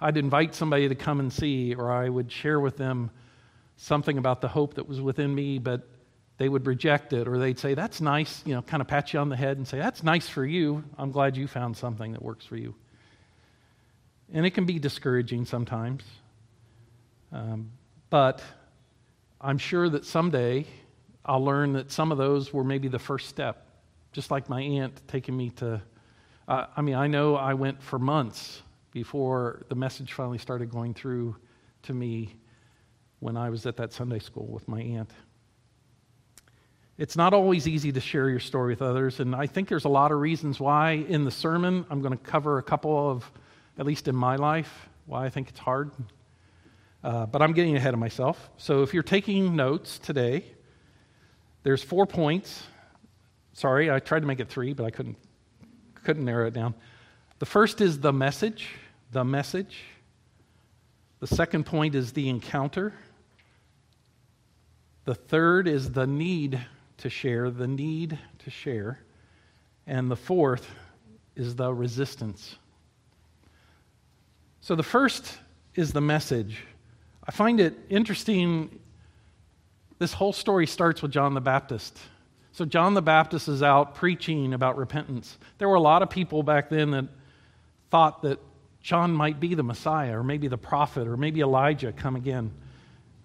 I'd 0.00 0.16
invite 0.16 0.54
somebody 0.54 0.88
to 0.88 0.94
come 0.94 1.18
and 1.18 1.32
see, 1.32 1.74
or 1.74 1.90
I 1.90 2.08
would 2.08 2.30
share 2.30 2.60
with 2.60 2.76
them 2.76 3.10
something 3.76 4.16
about 4.18 4.40
the 4.40 4.48
hope 4.48 4.74
that 4.74 4.88
was 4.88 5.00
within 5.00 5.34
me, 5.34 5.58
but 5.58 5.88
they 6.36 6.48
would 6.48 6.66
reject 6.66 7.12
it, 7.12 7.26
or 7.26 7.38
they'd 7.38 7.58
say, 7.58 7.74
That's 7.74 8.00
nice, 8.00 8.42
you 8.46 8.54
know, 8.54 8.62
kind 8.62 8.80
of 8.80 8.86
pat 8.86 9.12
you 9.12 9.18
on 9.18 9.28
the 9.28 9.36
head 9.36 9.56
and 9.56 9.66
say, 9.66 9.78
That's 9.78 10.04
nice 10.04 10.28
for 10.28 10.44
you. 10.44 10.84
I'm 10.96 11.10
glad 11.10 11.36
you 11.36 11.48
found 11.48 11.76
something 11.76 12.12
that 12.12 12.22
works 12.22 12.46
for 12.46 12.56
you. 12.56 12.74
And 14.32 14.46
it 14.46 14.50
can 14.50 14.66
be 14.66 14.78
discouraging 14.78 15.46
sometimes. 15.46 16.04
Um, 17.32 17.72
but 18.08 18.42
I'm 19.40 19.58
sure 19.58 19.88
that 19.88 20.04
someday 20.04 20.66
I'll 21.24 21.44
learn 21.44 21.72
that 21.72 21.90
some 21.90 22.12
of 22.12 22.18
those 22.18 22.52
were 22.52 22.64
maybe 22.64 22.86
the 22.86 22.98
first 23.00 23.28
step, 23.28 23.66
just 24.12 24.30
like 24.30 24.48
my 24.48 24.60
aunt 24.60 25.00
taking 25.08 25.36
me 25.36 25.50
to. 25.50 25.82
Uh, 26.46 26.66
I 26.76 26.82
mean, 26.82 26.94
I 26.94 27.08
know 27.08 27.34
I 27.34 27.54
went 27.54 27.82
for 27.82 27.98
months 27.98 28.62
before 28.92 29.64
the 29.68 29.74
message 29.74 30.12
finally 30.12 30.38
started 30.38 30.70
going 30.70 30.94
through 30.94 31.36
to 31.82 31.94
me 31.94 32.36
when 33.20 33.36
I 33.36 33.50
was 33.50 33.66
at 33.66 33.76
that 33.76 33.92
Sunday 33.92 34.18
school 34.18 34.46
with 34.46 34.66
my 34.68 34.80
aunt. 34.80 35.10
It's 36.96 37.16
not 37.16 37.32
always 37.32 37.68
easy 37.68 37.92
to 37.92 38.00
share 38.00 38.28
your 38.28 38.40
story 38.40 38.72
with 38.72 38.82
others, 38.82 39.20
and 39.20 39.34
I 39.34 39.46
think 39.46 39.68
there's 39.68 39.84
a 39.84 39.88
lot 39.88 40.10
of 40.10 40.18
reasons 40.18 40.58
why. 40.58 41.04
In 41.08 41.24
the 41.24 41.30
sermon, 41.30 41.86
I'm 41.90 42.00
going 42.00 42.16
to 42.16 42.24
cover 42.24 42.58
a 42.58 42.62
couple 42.62 43.10
of, 43.10 43.30
at 43.78 43.86
least 43.86 44.08
in 44.08 44.16
my 44.16 44.34
life, 44.36 44.88
why 45.06 45.24
I 45.24 45.30
think 45.30 45.48
it's 45.48 45.60
hard. 45.60 45.92
Uh, 47.04 47.26
but 47.26 47.40
I'm 47.40 47.52
getting 47.52 47.76
ahead 47.76 47.94
of 47.94 48.00
myself. 48.00 48.50
So 48.56 48.82
if 48.82 48.92
you're 48.92 49.04
taking 49.04 49.54
notes 49.54 50.00
today, 50.00 50.44
there's 51.62 51.82
four 51.82 52.04
points. 52.06 52.64
Sorry, 53.52 53.90
I 53.90 54.00
tried 54.00 54.20
to 54.20 54.26
make 54.26 54.40
it 54.40 54.48
three, 54.48 54.72
but 54.72 54.84
I 54.84 54.90
couldn't, 54.90 55.16
couldn't 56.02 56.24
narrow 56.24 56.48
it 56.48 56.54
down. 56.54 56.74
The 57.38 57.46
first 57.46 57.80
is 57.80 58.00
the 58.00 58.12
message, 58.12 58.68
the 59.12 59.24
message. 59.24 59.78
The 61.20 61.26
second 61.26 61.66
point 61.66 61.94
is 61.94 62.12
the 62.12 62.28
encounter. 62.28 62.92
The 65.04 65.14
third 65.14 65.68
is 65.68 65.92
the 65.92 66.06
need 66.06 66.60
to 66.98 67.08
share, 67.08 67.50
the 67.50 67.66
need 67.66 68.18
to 68.40 68.50
share. 68.50 69.00
And 69.86 70.10
the 70.10 70.16
fourth 70.16 70.68
is 71.36 71.54
the 71.54 71.72
resistance. 71.72 72.56
So 74.60 74.74
the 74.74 74.82
first 74.82 75.38
is 75.74 75.92
the 75.92 76.00
message. 76.00 76.64
I 77.24 77.30
find 77.30 77.60
it 77.60 77.74
interesting 77.88 78.80
this 79.98 80.12
whole 80.12 80.32
story 80.32 80.66
starts 80.66 81.02
with 81.02 81.10
John 81.10 81.34
the 81.34 81.40
Baptist. 81.40 81.98
So, 82.52 82.64
John 82.64 82.94
the 82.94 83.02
Baptist 83.02 83.48
is 83.48 83.62
out 83.62 83.94
preaching 83.94 84.52
about 84.54 84.76
repentance. 84.76 85.38
There 85.58 85.68
were 85.68 85.76
a 85.76 85.80
lot 85.80 86.02
of 86.02 86.10
people 86.10 86.42
back 86.42 86.68
then 86.70 86.90
that 86.92 87.04
thought 87.90 88.22
that 88.22 88.38
John 88.80 89.12
might 89.12 89.40
be 89.40 89.54
the 89.54 89.62
Messiah, 89.62 90.18
or 90.18 90.22
maybe 90.22 90.48
the 90.48 90.58
prophet, 90.58 91.06
or 91.06 91.16
maybe 91.16 91.40
Elijah 91.40 91.92
come 91.92 92.16
again. 92.16 92.52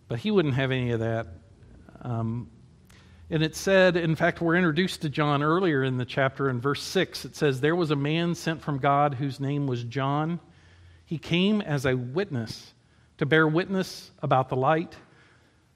But 0.08 0.20
he 0.20 0.32
wouldn't 0.32 0.56
have 0.56 0.72
any 0.72 0.92
of 0.92 1.00
that. 1.00 1.28
Um, 2.02 2.50
and 3.30 3.42
it 3.42 3.56
said, 3.56 3.98
in 3.98 4.16
fact, 4.16 4.42
we're 4.42 4.56
introduced 4.56 5.02
to 5.02 5.10
John 5.10 5.42
earlier 5.42 5.84
in 5.84 5.98
the 5.98 6.06
chapter 6.06 6.50
in 6.50 6.60
verse 6.60 6.84
6. 6.84 7.26
It 7.26 7.36
says, 7.36 7.62
There 7.62 7.76
was 7.76 7.92
a 7.92 7.96
man 7.96 8.36
sent 8.36 8.62
from 8.62 8.78
God 8.78 9.16
whose 9.16 9.40
name 9.40 9.68
was 9.68 9.84
John. 9.84 10.40
He 11.06 11.18
came 11.18 11.62
as 11.62 11.86
a 11.86 11.96
witness 11.96 12.74
to 13.18 13.26
bear 13.26 13.48
witness 13.48 14.12
about 14.22 14.50
the 14.50 14.56
light 14.56 14.96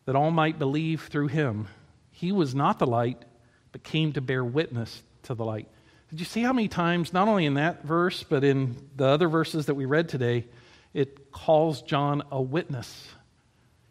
that 0.06 0.16
all 0.16 0.32
might 0.32 0.60
believe 0.60 1.04
through 1.04 1.28
him. 1.28 1.68
He 2.12 2.32
was 2.32 2.54
not 2.54 2.80
the 2.80 2.88
light, 2.88 3.24
but 3.72 3.84
came 3.84 4.14
to 4.14 4.22
bear 4.22 4.44
witness 4.44 5.04
to 5.24 5.36
the 5.36 5.46
light. 5.46 5.68
Did 6.10 6.20
you 6.20 6.26
see 6.26 6.42
how 6.42 6.54
many 6.54 6.70
times, 6.70 7.12
not 7.12 7.28
only 7.28 7.46
in 7.46 7.56
that 7.56 7.84
verse, 7.84 8.24
but 8.24 8.44
in 8.44 8.78
the 8.96 9.06
other 9.06 9.28
verses 9.28 9.66
that 9.66 9.76
we 9.76 9.86
read 9.86 10.08
today, 10.08 10.46
it 10.94 11.32
calls 11.32 11.82
John 11.82 12.24
a 12.32 12.42
witness? 12.42 13.10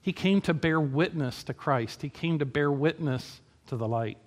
He 0.01 0.13
came 0.13 0.41
to 0.43 0.55
bear 0.55 0.81
witness 0.81 1.45
to 1.45 1.55
Christ, 1.55 2.01
he 2.01 2.09
came 2.09 2.39
to 2.39 2.47
bear 2.47 2.73
witness 2.73 3.41
to 3.67 3.77
the 3.77 3.87
light. 3.87 4.25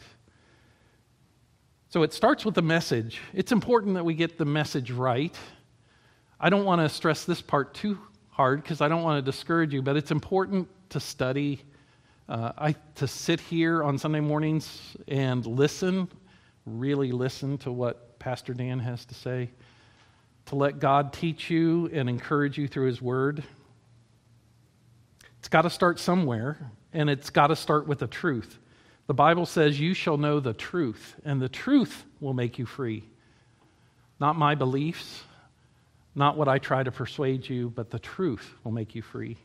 So 1.90 2.04
it 2.04 2.14
starts 2.14 2.46
with 2.46 2.54
the 2.54 2.62
message. 2.62 3.20
It's 3.34 3.52
important 3.52 3.96
that 3.96 4.06
we 4.06 4.14
get 4.14 4.38
the 4.38 4.46
message 4.46 4.92
right. 4.92 5.36
I 6.40 6.52
don't 6.52 6.66
want 6.66 6.82
to 6.82 6.90
stress 6.90 7.26
this 7.26 7.42
part 7.42 7.74
too 7.74 7.98
hard 8.30 8.62
because 8.62 8.82
I 8.82 8.88
don't 8.88 9.02
want 9.02 9.26
to 9.26 9.32
discourage 9.32 9.74
you, 9.74 9.82
but 9.82 9.98
it's 9.98 10.12
important 10.12 10.68
to 10.90 11.00
study 11.00 11.64
uh, 12.28 12.52
I, 12.56 12.76
to 12.96 13.08
sit 13.08 13.40
here 13.40 13.84
on 13.84 13.98
Sunday 13.98 14.20
mornings 14.20 14.96
and 15.08 15.44
listen, 15.48 16.08
really 16.66 17.12
listen 17.12 17.58
to 17.60 17.72
what 17.72 18.20
Pastor 18.20 18.54
Dan 18.54 18.80
has 18.80 19.06
to 19.06 19.14
say, 19.14 19.50
to 20.48 20.56
let 20.56 20.80
God 20.80 21.14
teach 21.14 21.50
you 21.50 21.90
and 21.94 22.10
encourage 22.10 22.58
you 22.58 22.68
through 22.68 22.88
His 22.88 23.02
Word. 23.02 23.44
It's 25.40 25.48
got 25.48 25.62
to 25.62 25.70
start 25.70 26.00
somewhere, 26.00 26.72
and 26.94 27.10
it's 27.10 27.30
got 27.30 27.48
to 27.48 27.56
start 27.56 27.88
with 27.88 28.00
the 28.00 28.08
truth. 28.08 28.60
The 29.08 29.14
Bible 29.14 29.46
says, 29.46 29.80
You 29.80 29.94
shall 29.94 30.18
know 30.18 30.40
the 30.40 30.54
truth, 30.54 31.16
and 31.26 31.42
the 31.42 31.50
truth 31.50 32.06
will 32.20 32.34
make 32.34 32.60
you 32.60 32.66
free. 32.66 33.04
Not 34.20 34.36
my 34.36 34.56
beliefs, 34.56 35.24
not 36.14 36.38
what 36.38 36.48
I 36.48 36.60
try 36.60 36.84
to 36.84 36.92
persuade 36.92 37.48
you, 37.48 37.70
but 37.70 37.90
the 37.90 38.00
truth 38.00 38.54
will 38.64 38.72
make 38.72 38.94
you 38.94 39.02
free. 39.02 39.38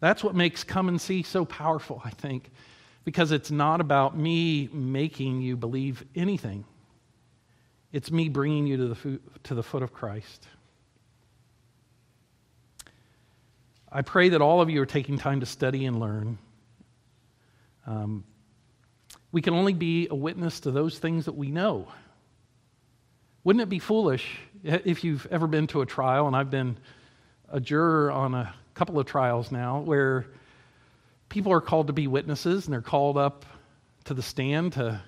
That's 0.00 0.22
what 0.22 0.34
makes 0.34 0.64
Come 0.64 0.88
and 0.88 1.00
See 1.00 1.22
so 1.22 1.44
powerful, 1.44 2.00
I 2.04 2.10
think, 2.10 2.50
because 3.04 3.32
it's 3.32 3.50
not 3.50 3.80
about 3.80 4.16
me 4.16 4.68
making 4.72 5.42
you 5.42 5.56
believe 5.56 6.04
anything. 6.14 6.64
It's 7.92 8.10
me 8.10 8.28
bringing 8.28 8.66
you 8.66 8.76
to 8.78 8.88
the, 8.88 8.94
foot, 8.94 9.44
to 9.44 9.54
the 9.54 9.62
foot 9.62 9.82
of 9.82 9.92
Christ. 9.92 10.48
I 13.92 14.02
pray 14.02 14.30
that 14.30 14.40
all 14.40 14.60
of 14.60 14.70
you 14.70 14.82
are 14.82 14.86
taking 14.86 15.18
time 15.18 15.40
to 15.40 15.46
study 15.46 15.86
and 15.86 16.00
learn. 16.00 16.38
Um, 17.86 18.24
we 19.30 19.42
can 19.42 19.54
only 19.54 19.74
be 19.74 20.08
a 20.10 20.14
witness 20.14 20.60
to 20.60 20.70
those 20.70 20.98
things 20.98 21.26
that 21.26 21.36
we 21.36 21.50
know. 21.50 21.86
Wouldn't 23.44 23.62
it 23.62 23.68
be 23.68 23.78
foolish 23.78 24.38
if 24.64 25.04
you've 25.04 25.26
ever 25.30 25.46
been 25.46 25.66
to 25.68 25.82
a 25.82 25.86
trial, 25.86 26.26
and 26.26 26.34
I've 26.34 26.50
been 26.50 26.78
a 27.48 27.60
juror 27.60 28.10
on 28.10 28.34
a 28.34 28.54
couple 28.72 28.98
of 28.98 29.06
trials 29.06 29.52
now 29.52 29.80
where 29.80 30.26
people 31.34 31.52
are 31.52 31.60
called 31.60 31.88
to 31.88 31.92
be 31.92 32.06
witnesses 32.06 32.66
and 32.66 32.72
they're 32.72 32.80
called 32.80 33.18
up 33.18 33.44
to 34.04 34.14
the 34.14 34.22
stand 34.22 34.72
to 34.72 35.02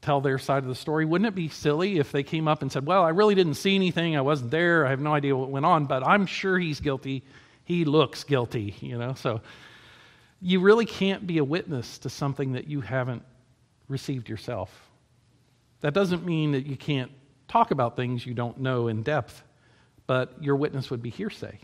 tell 0.00 0.20
their 0.20 0.36
side 0.36 0.64
of 0.64 0.68
the 0.68 0.74
story. 0.74 1.04
Wouldn't 1.04 1.28
it 1.28 1.36
be 1.36 1.48
silly 1.48 2.00
if 2.00 2.10
they 2.10 2.24
came 2.24 2.48
up 2.48 2.60
and 2.60 2.72
said, 2.72 2.84
Well, 2.84 3.04
I 3.04 3.10
really 3.10 3.36
didn't 3.36 3.54
see 3.54 3.76
anything. 3.76 4.16
I 4.16 4.20
wasn't 4.20 4.50
there. 4.50 4.84
I 4.84 4.90
have 4.90 4.98
no 4.98 5.14
idea 5.14 5.36
what 5.36 5.48
went 5.48 5.64
on, 5.64 5.86
but 5.86 6.04
I'm 6.04 6.26
sure 6.26 6.58
he's 6.58 6.80
guilty. 6.80 7.22
He 7.64 7.84
looks 7.84 8.24
guilty, 8.24 8.74
you 8.80 8.98
know? 8.98 9.14
So 9.14 9.42
you 10.40 10.58
really 10.58 10.86
can't 10.86 11.24
be 11.24 11.38
a 11.38 11.44
witness 11.44 11.98
to 11.98 12.10
something 12.10 12.54
that 12.54 12.66
you 12.66 12.80
haven't 12.80 13.22
received 13.86 14.28
yourself. 14.28 14.90
That 15.82 15.94
doesn't 15.94 16.26
mean 16.26 16.50
that 16.50 16.66
you 16.66 16.76
can't 16.76 17.12
talk 17.46 17.70
about 17.70 17.94
things 17.94 18.26
you 18.26 18.34
don't 18.34 18.58
know 18.58 18.88
in 18.88 19.04
depth, 19.04 19.40
but 20.08 20.42
your 20.42 20.56
witness 20.56 20.90
would 20.90 21.00
be 21.00 21.10
hearsay. 21.10 21.60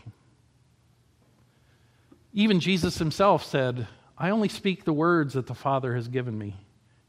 Even 2.33 2.59
Jesus 2.59 2.97
himself 2.97 3.43
said, 3.43 3.87
I 4.17 4.29
only 4.29 4.49
speak 4.49 4.83
the 4.83 4.93
words 4.93 5.33
that 5.33 5.47
the 5.47 5.55
Father 5.55 5.95
has 5.95 6.07
given 6.07 6.37
me. 6.37 6.55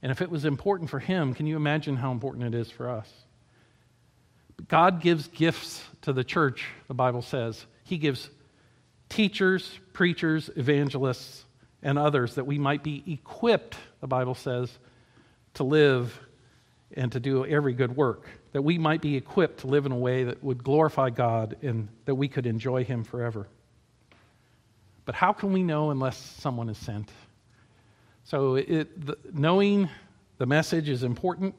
And 0.03 0.11
if 0.11 0.23
it 0.23 0.31
was 0.31 0.45
important 0.45 0.89
for 0.89 0.99
him, 0.99 1.35
can 1.35 1.47
you 1.47 1.57
imagine 1.57 1.97
how 1.97 2.13
important 2.13 2.55
it 2.55 2.59
is 2.59 2.71
for 2.71 2.89
us? 2.89 3.09
God 4.69 5.01
gives 5.01 5.29
gifts 5.29 5.83
to 6.03 6.13
the 6.13 6.25
church, 6.25 6.67
the 6.89 6.95
Bible 6.95 7.23
says. 7.23 7.65
He 7.85 7.99
gives 7.99 8.31
teachers, 9.09 9.79
preachers, 9.93 10.51
evangelists, 10.57 11.45
and 11.83 11.99
others, 11.99 12.35
that 12.37 12.47
we 12.47 12.59
might 12.59 12.83
be 12.83 13.03
equipped, 13.07 13.77
the 14.01 14.07
Bible 14.07 14.35
says, 14.35 14.71
to 15.55 15.65
live 15.65 16.19
and 16.97 17.13
to 17.13 17.21
do 17.21 17.45
every 17.45 17.73
good 17.73 17.97
work, 17.97 18.29
that 18.53 18.63
we 18.63 18.79
might 18.79 19.01
be 19.01 19.17
equipped 19.17 19.61
to 19.61 19.67
live 19.67 19.87
in 19.87 19.93
a 19.93 19.97
way 19.97 20.25
that 20.25 20.43
would 20.43 20.63
glorify 20.63 21.11
God 21.11 21.57
and 21.63 21.89
that 22.05 22.15
we 22.15 22.29
could 22.29 22.47
enjoy 22.47 22.85
Him 22.85 23.05
forever. 23.05 23.49
But 25.05 25.15
how 25.15 25.33
can 25.33 25.53
we 25.53 25.63
know 25.63 25.91
unless 25.91 26.17
someone 26.17 26.69
is 26.69 26.79
sent? 26.79 27.11
So, 28.25 28.57
it, 28.57 29.07
the, 29.07 29.17
knowing 29.33 29.89
the 30.39 30.47
message 30.47 30.89
is 30.89 31.03
important, 31.03 31.55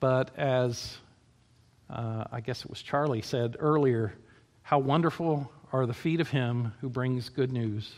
but 0.00 0.36
as 0.36 0.98
uh, 1.90 2.24
I 2.30 2.40
guess 2.40 2.64
it 2.64 2.70
was 2.70 2.82
Charlie 2.82 3.22
said 3.22 3.56
earlier, 3.58 4.14
how 4.62 4.78
wonderful 4.78 5.50
are 5.72 5.86
the 5.86 5.94
feet 5.94 6.20
of 6.20 6.28
him 6.28 6.72
who 6.80 6.88
brings 6.88 7.28
good 7.28 7.52
news. 7.52 7.92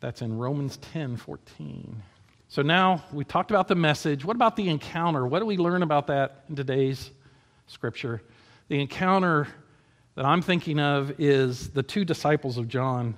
That's 0.00 0.22
in 0.22 0.36
Romans 0.36 0.76
10 0.92 1.16
14. 1.16 2.02
So 2.48 2.62
now 2.62 3.02
we 3.12 3.24
talked 3.24 3.50
about 3.50 3.68
the 3.68 3.74
message. 3.74 4.24
What 4.24 4.36
about 4.36 4.56
the 4.56 4.68
encounter? 4.68 5.26
What 5.26 5.40
do 5.40 5.46
we 5.46 5.56
learn 5.56 5.82
about 5.82 6.06
that 6.08 6.44
in 6.48 6.56
today's 6.56 7.10
scripture? 7.66 8.22
The 8.68 8.80
encounter 8.80 9.48
that 10.16 10.24
I'm 10.24 10.42
thinking 10.42 10.80
of 10.80 11.20
is 11.20 11.68
the 11.70 11.82
two 11.82 12.04
disciples 12.04 12.56
of 12.58 12.66
John. 12.68 13.14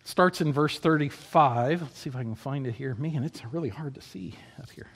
It 0.00 0.08
starts 0.08 0.40
in 0.40 0.52
verse 0.52 0.78
35. 0.78 1.82
Let's 1.82 1.98
see 1.98 2.10
if 2.10 2.16
I 2.16 2.22
can 2.22 2.34
find 2.34 2.66
it 2.66 2.74
here. 2.74 2.94
Man, 2.96 3.24
it's 3.24 3.42
really 3.46 3.70
hard 3.70 3.94
to 3.94 4.02
see 4.02 4.34
up 4.60 4.70
here. 4.70 4.88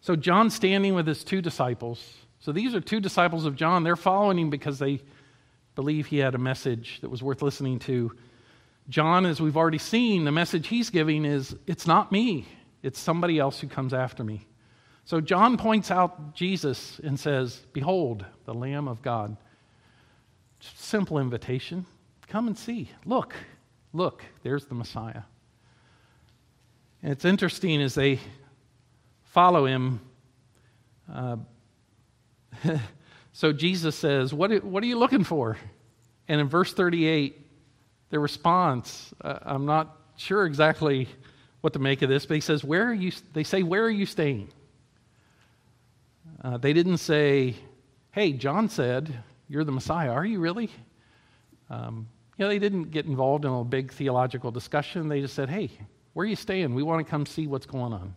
So, 0.00 0.16
John 0.16 0.50
standing 0.50 0.94
with 0.94 1.06
his 1.06 1.22
two 1.22 1.42
disciples. 1.42 2.02
So, 2.40 2.50
these 2.50 2.74
are 2.74 2.80
two 2.80 2.98
disciples 2.98 3.44
of 3.44 3.56
John. 3.56 3.84
They're 3.84 3.96
following 3.96 4.38
him 4.38 4.50
because 4.50 4.78
they 4.78 5.00
believe 5.74 6.06
he 6.06 6.18
had 6.18 6.34
a 6.34 6.38
message 6.38 7.00
that 7.02 7.10
was 7.10 7.22
worth 7.22 7.42
listening 7.42 7.78
to. 7.80 8.12
John, 8.88 9.26
as 9.26 9.38
we've 9.38 9.56
already 9.56 9.78
seen, 9.78 10.24
the 10.24 10.32
message 10.32 10.66
he's 10.68 10.88
giving 10.88 11.26
is 11.26 11.54
it's 11.66 11.86
not 11.86 12.10
me, 12.10 12.46
it's 12.82 12.98
somebody 12.98 13.38
else 13.38 13.60
who 13.60 13.68
comes 13.68 13.92
after 13.92 14.24
me. 14.24 14.46
So 15.04 15.20
John 15.20 15.58
points 15.58 15.90
out 15.90 16.34
Jesus 16.34 17.00
and 17.04 17.20
says, 17.20 17.60
Behold, 17.72 18.24
the 18.46 18.54
Lamb 18.54 18.88
of 18.88 19.02
God. 19.02 19.36
Simple 20.60 21.18
invitation. 21.18 21.86
Come 22.28 22.46
and 22.46 22.58
see. 22.58 22.90
Look, 23.04 23.34
look, 23.92 24.24
there's 24.42 24.66
the 24.66 24.74
Messiah. 24.74 25.22
And 27.02 27.12
it's 27.12 27.24
interesting 27.24 27.80
as 27.80 27.94
they 27.94 28.18
follow 29.24 29.66
him. 29.66 30.00
Uh, 31.12 31.36
so 33.32 33.52
Jesus 33.52 33.96
says, 33.96 34.34
what, 34.34 34.64
what 34.64 34.82
are 34.82 34.86
you 34.86 34.98
looking 34.98 35.24
for? 35.24 35.56
And 36.26 36.40
in 36.40 36.48
verse 36.48 36.72
38, 36.74 37.46
their 38.10 38.20
response, 38.20 39.12
uh, 39.20 39.38
I'm 39.42 39.66
not 39.66 39.96
sure 40.16 40.44
exactly 40.44 41.08
what 41.60 41.72
to 41.72 41.78
make 41.78 42.02
of 42.02 42.08
this, 42.08 42.26
but 42.26 42.34
he 42.34 42.40
says, 42.40 42.62
Where 42.62 42.84
are 42.88 42.94
you? 42.94 43.12
They 43.32 43.44
say, 43.44 43.62
Where 43.62 43.84
are 43.84 43.90
you 43.90 44.06
staying? 44.06 44.48
Uh, 46.42 46.56
they 46.56 46.72
didn't 46.72 46.98
say, 46.98 47.56
Hey, 48.12 48.32
John 48.32 48.68
said, 48.68 49.22
You're 49.48 49.64
the 49.64 49.72
Messiah. 49.72 50.10
Are 50.10 50.24
you 50.24 50.40
really? 50.40 50.70
Um, 51.70 52.08
you 52.36 52.44
know, 52.44 52.48
they 52.48 52.58
didn't 52.58 52.90
get 52.90 53.06
involved 53.06 53.44
in 53.44 53.50
a 53.50 53.64
big 53.64 53.92
theological 53.92 54.50
discussion. 54.50 55.08
They 55.08 55.20
just 55.20 55.34
said, 55.34 55.48
Hey, 55.48 55.70
where 56.12 56.24
are 56.24 56.28
you 56.28 56.36
staying? 56.36 56.74
We 56.74 56.82
want 56.82 57.04
to 57.04 57.10
come 57.10 57.26
see 57.26 57.46
what's 57.46 57.66
going 57.66 57.92
on. 57.92 58.14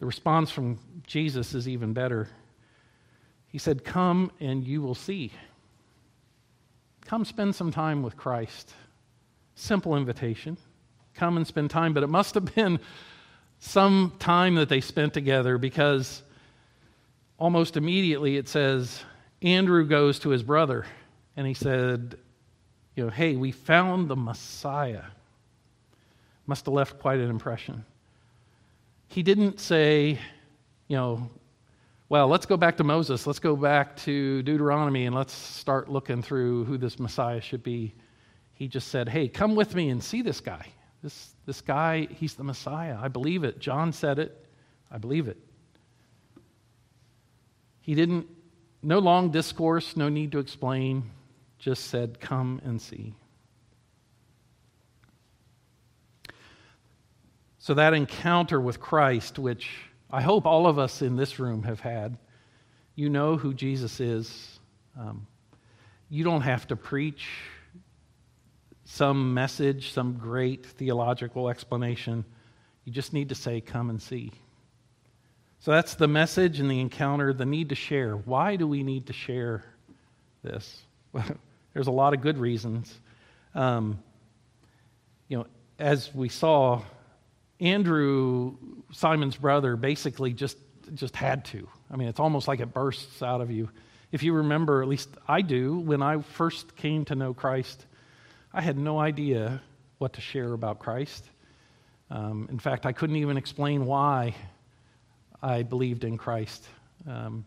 The 0.00 0.06
response 0.06 0.50
from 0.50 0.78
Jesus 1.06 1.54
is 1.54 1.68
even 1.68 1.92
better. 1.92 2.28
He 3.48 3.58
said, 3.58 3.84
Come 3.84 4.30
and 4.40 4.66
you 4.66 4.82
will 4.82 4.94
see. 4.94 5.32
Come 7.04 7.24
spend 7.24 7.54
some 7.54 7.70
time 7.70 8.02
with 8.02 8.16
Christ. 8.16 8.74
Simple 9.54 9.96
invitation. 9.96 10.56
Come 11.14 11.36
and 11.36 11.46
spend 11.46 11.70
time, 11.70 11.94
but 11.94 12.02
it 12.02 12.08
must 12.08 12.34
have 12.34 12.54
been 12.54 12.78
some 13.58 14.12
time 14.18 14.54
that 14.56 14.68
they 14.68 14.80
spent 14.80 15.14
together 15.14 15.58
because 15.58 16.22
almost 17.38 17.76
immediately 17.76 18.36
it 18.36 18.48
says 18.48 19.02
Andrew 19.42 19.86
goes 19.86 20.18
to 20.20 20.30
his 20.30 20.42
brother 20.42 20.86
and 21.36 21.46
he 21.46 21.54
said, 21.54 22.18
you 22.96 23.04
know, 23.04 23.10
hey, 23.10 23.36
we 23.36 23.52
found 23.52 24.08
the 24.08 24.16
Messiah. 24.16 25.04
Must 26.46 26.66
have 26.66 26.74
left 26.74 26.98
quite 26.98 27.20
an 27.20 27.30
impression. 27.30 27.84
He 29.06 29.22
didn't 29.22 29.60
say, 29.60 30.18
you 30.88 30.96
know, 30.96 31.30
well, 32.08 32.26
let's 32.26 32.46
go 32.46 32.56
back 32.56 32.78
to 32.78 32.84
Moses. 32.84 33.26
Let's 33.26 33.38
go 33.38 33.54
back 33.54 33.96
to 33.98 34.42
Deuteronomy 34.42 35.06
and 35.06 35.14
let's 35.14 35.32
start 35.32 35.90
looking 35.90 36.22
through 36.22 36.64
who 36.64 36.78
this 36.78 36.98
Messiah 36.98 37.40
should 37.40 37.62
be. 37.62 37.94
He 38.54 38.66
just 38.66 38.88
said, 38.88 39.08
Hey, 39.08 39.28
come 39.28 39.54
with 39.54 39.74
me 39.74 39.90
and 39.90 40.02
see 40.02 40.22
this 40.22 40.40
guy. 40.40 40.66
This, 41.02 41.34
this 41.46 41.60
guy, 41.60 42.08
he's 42.10 42.34
the 42.34 42.44
Messiah. 42.44 42.96
I 43.00 43.08
believe 43.08 43.44
it. 43.44 43.60
John 43.60 43.92
said 43.92 44.18
it. 44.18 44.44
I 44.90 44.98
believe 44.98 45.28
it. 45.28 45.36
He 47.80 47.94
didn't, 47.94 48.26
no 48.82 48.98
long 48.98 49.30
discourse, 49.30 49.96
no 49.96 50.08
need 50.08 50.32
to 50.32 50.38
explain, 50.38 51.10
just 51.58 51.88
said, 51.88 52.20
Come 52.20 52.60
and 52.64 52.80
see. 52.80 53.14
So 57.58 57.74
that 57.74 57.92
encounter 57.92 58.60
with 58.60 58.80
Christ, 58.80 59.38
which 59.38 59.68
I 60.10 60.22
hope 60.22 60.46
all 60.46 60.66
of 60.66 60.78
us 60.78 61.02
in 61.02 61.16
this 61.16 61.38
room 61.38 61.64
have 61.64 61.80
had. 61.80 62.16
You 62.94 63.10
know 63.10 63.36
who 63.36 63.52
Jesus 63.52 64.00
is. 64.00 64.58
Um, 64.98 65.26
you 66.08 66.24
don't 66.24 66.40
have 66.40 66.66
to 66.68 66.76
preach 66.76 67.28
some 68.84 69.34
message, 69.34 69.92
some 69.92 70.14
great 70.14 70.64
theological 70.64 71.50
explanation. 71.50 72.24
You 72.84 72.92
just 72.92 73.12
need 73.12 73.28
to 73.28 73.34
say, 73.34 73.60
Come 73.60 73.90
and 73.90 74.00
see. 74.00 74.32
So 75.68 75.72
that's 75.72 75.96
the 75.96 76.08
message 76.08 76.60
and 76.60 76.70
the 76.70 76.80
encounter, 76.80 77.34
the 77.34 77.44
need 77.44 77.68
to 77.68 77.74
share. 77.74 78.16
Why 78.16 78.56
do 78.56 78.66
we 78.66 78.82
need 78.82 79.08
to 79.08 79.12
share 79.12 79.62
this? 80.42 80.80
Well, 81.12 81.26
there's 81.74 81.88
a 81.88 81.90
lot 81.90 82.14
of 82.14 82.22
good 82.22 82.38
reasons. 82.38 82.98
Um, 83.54 84.02
you 85.28 85.36
know, 85.36 85.46
as 85.78 86.10
we 86.14 86.30
saw 86.30 86.80
Andrew, 87.60 88.56
Simon's 88.92 89.36
brother, 89.36 89.76
basically 89.76 90.32
just, 90.32 90.56
just 90.94 91.14
had 91.14 91.44
to. 91.44 91.68
I 91.90 91.96
mean, 91.96 92.08
it's 92.08 92.18
almost 92.18 92.48
like 92.48 92.60
it 92.60 92.72
bursts 92.72 93.22
out 93.22 93.42
of 93.42 93.50
you. 93.50 93.68
If 94.10 94.22
you 94.22 94.32
remember, 94.32 94.80
at 94.80 94.88
least 94.88 95.10
I 95.28 95.42
do, 95.42 95.80
when 95.80 96.00
I 96.00 96.22
first 96.22 96.76
came 96.76 97.04
to 97.04 97.14
know 97.14 97.34
Christ, 97.34 97.84
I 98.54 98.62
had 98.62 98.78
no 98.78 98.98
idea 98.98 99.60
what 99.98 100.14
to 100.14 100.22
share 100.22 100.54
about 100.54 100.78
Christ. 100.78 101.28
Um, 102.10 102.48
in 102.50 102.58
fact, 102.58 102.86
I 102.86 102.92
couldn't 102.92 103.16
even 103.16 103.36
explain 103.36 103.84
why 103.84 104.34
I 105.42 105.62
believed 105.62 106.04
in 106.04 106.18
Christ. 106.18 106.66
Um, 107.06 107.44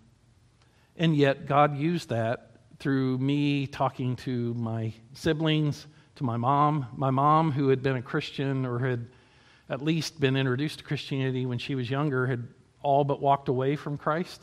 and 0.96 1.16
yet, 1.16 1.46
God 1.46 1.78
used 1.78 2.10
that 2.10 2.52
through 2.80 3.18
me 3.18 3.68
talking 3.68 4.16
to 4.18 4.54
my 4.56 4.94
siblings, 5.14 5.86
to 6.16 6.24
my 6.24 6.38
mom, 6.38 6.88
my 6.96 7.10
mom, 7.10 7.52
who 7.52 7.70
had 7.70 7.84
been 7.84 7.96
a 7.96 8.02
Christian 8.02 8.66
or 8.66 8.80
had 8.80 9.08
at 9.70 9.82
least 9.82 10.20
been 10.20 10.36
introduced 10.36 10.80
to 10.80 10.84
Christianity 10.84 11.46
when 11.46 11.58
she 11.58 11.76
was 11.76 11.90
younger, 11.90 12.28
had 12.28 12.48
all 12.82 13.04
but 13.04 13.22
walked 13.22 13.50
away 13.50 13.76
from 13.76 13.98
Christ. 13.98 14.42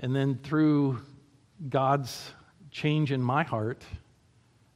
And 0.00 0.14
then 0.14 0.38
through 0.42 1.00
God's 1.68 2.32
change 2.70 3.12
in 3.12 3.22
my 3.22 3.42
heart, 3.42 3.82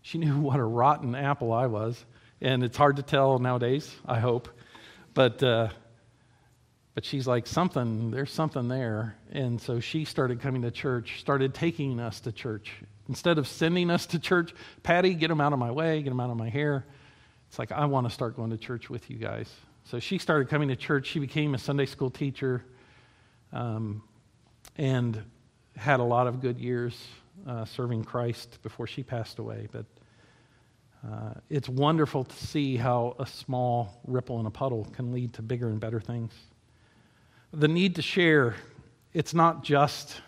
she 0.03 0.19
knew 0.19 0.39
what 0.41 0.59
a 0.59 0.65
rotten 0.65 1.15
apple 1.15 1.53
I 1.53 1.67
was. 1.67 2.05
And 2.41 2.63
it's 2.63 2.77
hard 2.77 2.97
to 2.97 3.03
tell 3.03 3.39
nowadays, 3.39 3.93
I 4.07 4.21
hope. 4.21 4.49
But, 5.15 5.43
uh, 5.43 5.69
but 6.99 7.05
she's 7.05 7.29
like, 7.29 7.47
something, 7.47 8.11
there's 8.11 8.33
something 8.33 8.67
there. 8.67 9.15
And 9.31 9.61
so 9.61 9.79
she 9.79 10.05
started 10.05 10.41
coming 10.41 10.63
to 10.63 10.73
church, 10.73 11.21
started 11.21 11.55
taking 11.55 12.01
us 12.01 12.19
to 12.23 12.33
church. 12.33 12.73
Instead 13.09 13.39
of 13.39 13.47
sending 13.47 13.89
us 13.89 14.07
to 14.07 14.19
church, 14.19 14.53
Patty, 14.83 15.15
get 15.15 15.29
them 15.29 15.41
out 15.41 15.53
of 15.53 15.61
my 15.61 15.71
way, 15.71 16.03
get 16.03 16.11
them 16.11 16.19
out 16.19 16.29
of 16.29 16.37
my 16.37 16.49
hair. 16.49 16.85
It's 17.49 17.57
like, 17.57 17.71
I 17.71 17.85
want 17.85 18.09
to 18.09 18.13
start 18.13 18.35
going 18.35 18.51
to 18.51 18.57
church 18.57 18.91
with 18.91 19.09
you 19.11 19.17
guys. 19.17 19.49
So 19.85 20.01
she 20.01 20.19
started 20.19 20.49
coming 20.49 20.71
to 20.71 20.75
church. 20.75 21.07
She 21.07 21.21
became 21.21 21.55
a 21.55 21.59
Sunday 21.59 21.87
school 21.87 22.11
teacher 22.11 22.65
um, 23.53 24.03
and 24.75 25.23
had 25.77 26.01
a 26.01 26.05
lot 26.05 26.27
of 26.27 26.41
good 26.41 26.59
years 26.59 27.01
uh, 27.47 27.65
serving 27.65 28.03
Christ 28.03 28.59
before 28.65 28.89
she 28.89 29.05
passed 29.05 29.39
away. 29.39 29.69
But 29.71 29.87
uh, 31.09 31.35
it's 31.49 31.69
wonderful 31.69 32.25
to 32.25 32.37
see 32.37 32.77
how 32.77 33.15
a 33.21 33.27
small 33.29 34.01
ripple 34.05 34.41
in 34.41 34.47
a 34.47 34.51
puddle 34.51 34.85
can 34.95 35.13
lead 35.13 35.35
to 35.35 35.43
bigger 35.43 35.69
and 35.69 35.79
better 35.79 36.01
things. 36.01 36.33
The 37.53 37.69
need 37.69 37.97
to 37.97 38.03
share, 38.03 38.57
it's 39.15 39.33
not 39.33 39.65
just 39.65 40.21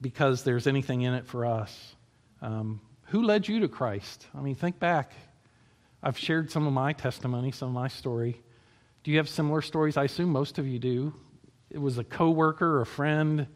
because 0.00 0.42
there's 0.42 0.66
anything 0.66 1.02
in 1.02 1.14
it 1.14 1.26
for 1.26 1.46
us. 1.46 1.94
Um, 2.42 2.80
who 3.06 3.22
led 3.22 3.46
you 3.46 3.60
to 3.60 3.68
Christ? 3.68 4.26
I 4.34 4.40
mean, 4.40 4.54
think 4.56 4.80
back. 4.80 5.12
I've 6.02 6.18
shared 6.18 6.50
some 6.50 6.66
of 6.66 6.72
my 6.72 6.92
testimony, 6.92 7.52
some 7.52 7.68
of 7.68 7.74
my 7.74 7.88
story. 7.88 8.40
Do 9.04 9.10
you 9.10 9.18
have 9.18 9.28
similar 9.28 9.62
stories? 9.62 9.96
I 9.96 10.04
assume 10.04 10.30
most 10.30 10.58
of 10.58 10.66
you 10.66 10.78
do. 10.78 11.14
It 11.70 11.78
was 11.78 11.98
a 11.98 12.04
coworker, 12.04 12.80
a 12.80 12.86
friend, 12.86 13.46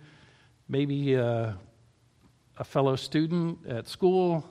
maybe 0.68 1.16
uh, 1.16 1.52
a 2.58 2.64
fellow 2.64 2.94
student 2.94 3.66
at 3.66 3.88
school, 3.88 4.48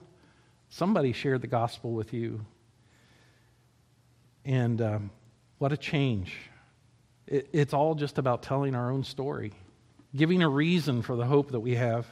somebody 0.70 1.14
shared 1.14 1.42
the 1.42 1.48
gospel 1.48 1.94
with 1.94 2.14
you. 2.14 2.46
And 4.44 4.82
um, 4.82 5.12
what 5.60 5.72
a 5.72 5.78
change. 5.78 6.36
It, 7.28 7.50
it's 7.54 7.74
all 7.74 7.96
just 7.96 8.18
about 8.18 8.44
telling 8.44 8.76
our 8.76 8.92
own 8.92 9.04
story, 9.04 9.54
giving 10.16 10.44
a 10.44 10.50
reason 10.50 11.02
for 11.02 11.16
the 11.16 11.26
hope 11.26 11.52
that 11.52 11.60
we 11.60 11.76
have. 11.76 12.08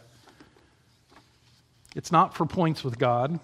It's 1.95 2.11
not 2.11 2.35
for 2.35 2.45
points 2.45 2.83
with 2.83 2.97
God. 2.97 3.39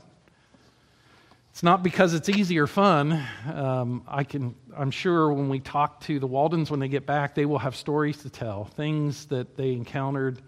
It's 1.51 1.63
not 1.63 1.81
because 1.81 2.13
it's 2.13 2.29
easy 2.29 2.59
or 2.59 2.67
fun. 2.67 3.21
Um, 3.51 4.03
I 4.07 4.23
can, 4.23 4.53
I'm 4.77 4.91
sure 4.91 5.33
when 5.33 5.49
we 5.49 5.59
talk 5.59 6.01
to 6.01 6.19
the 6.19 6.27
Waldens 6.27 6.69
when 6.69 6.79
they 6.79 6.87
get 6.87 7.07
back, 7.07 7.33
they 7.33 7.45
will 7.45 7.57
have 7.57 7.75
stories 7.75 8.21
to 8.21 8.29
tell, 8.29 8.65
things 8.65 9.25
that 9.25 9.57
they 9.57 9.71
encountered, 9.73 10.39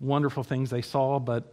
wonderful 0.00 0.44
things 0.44 0.68
they 0.68 0.82
saw. 0.82 1.18
But 1.18 1.50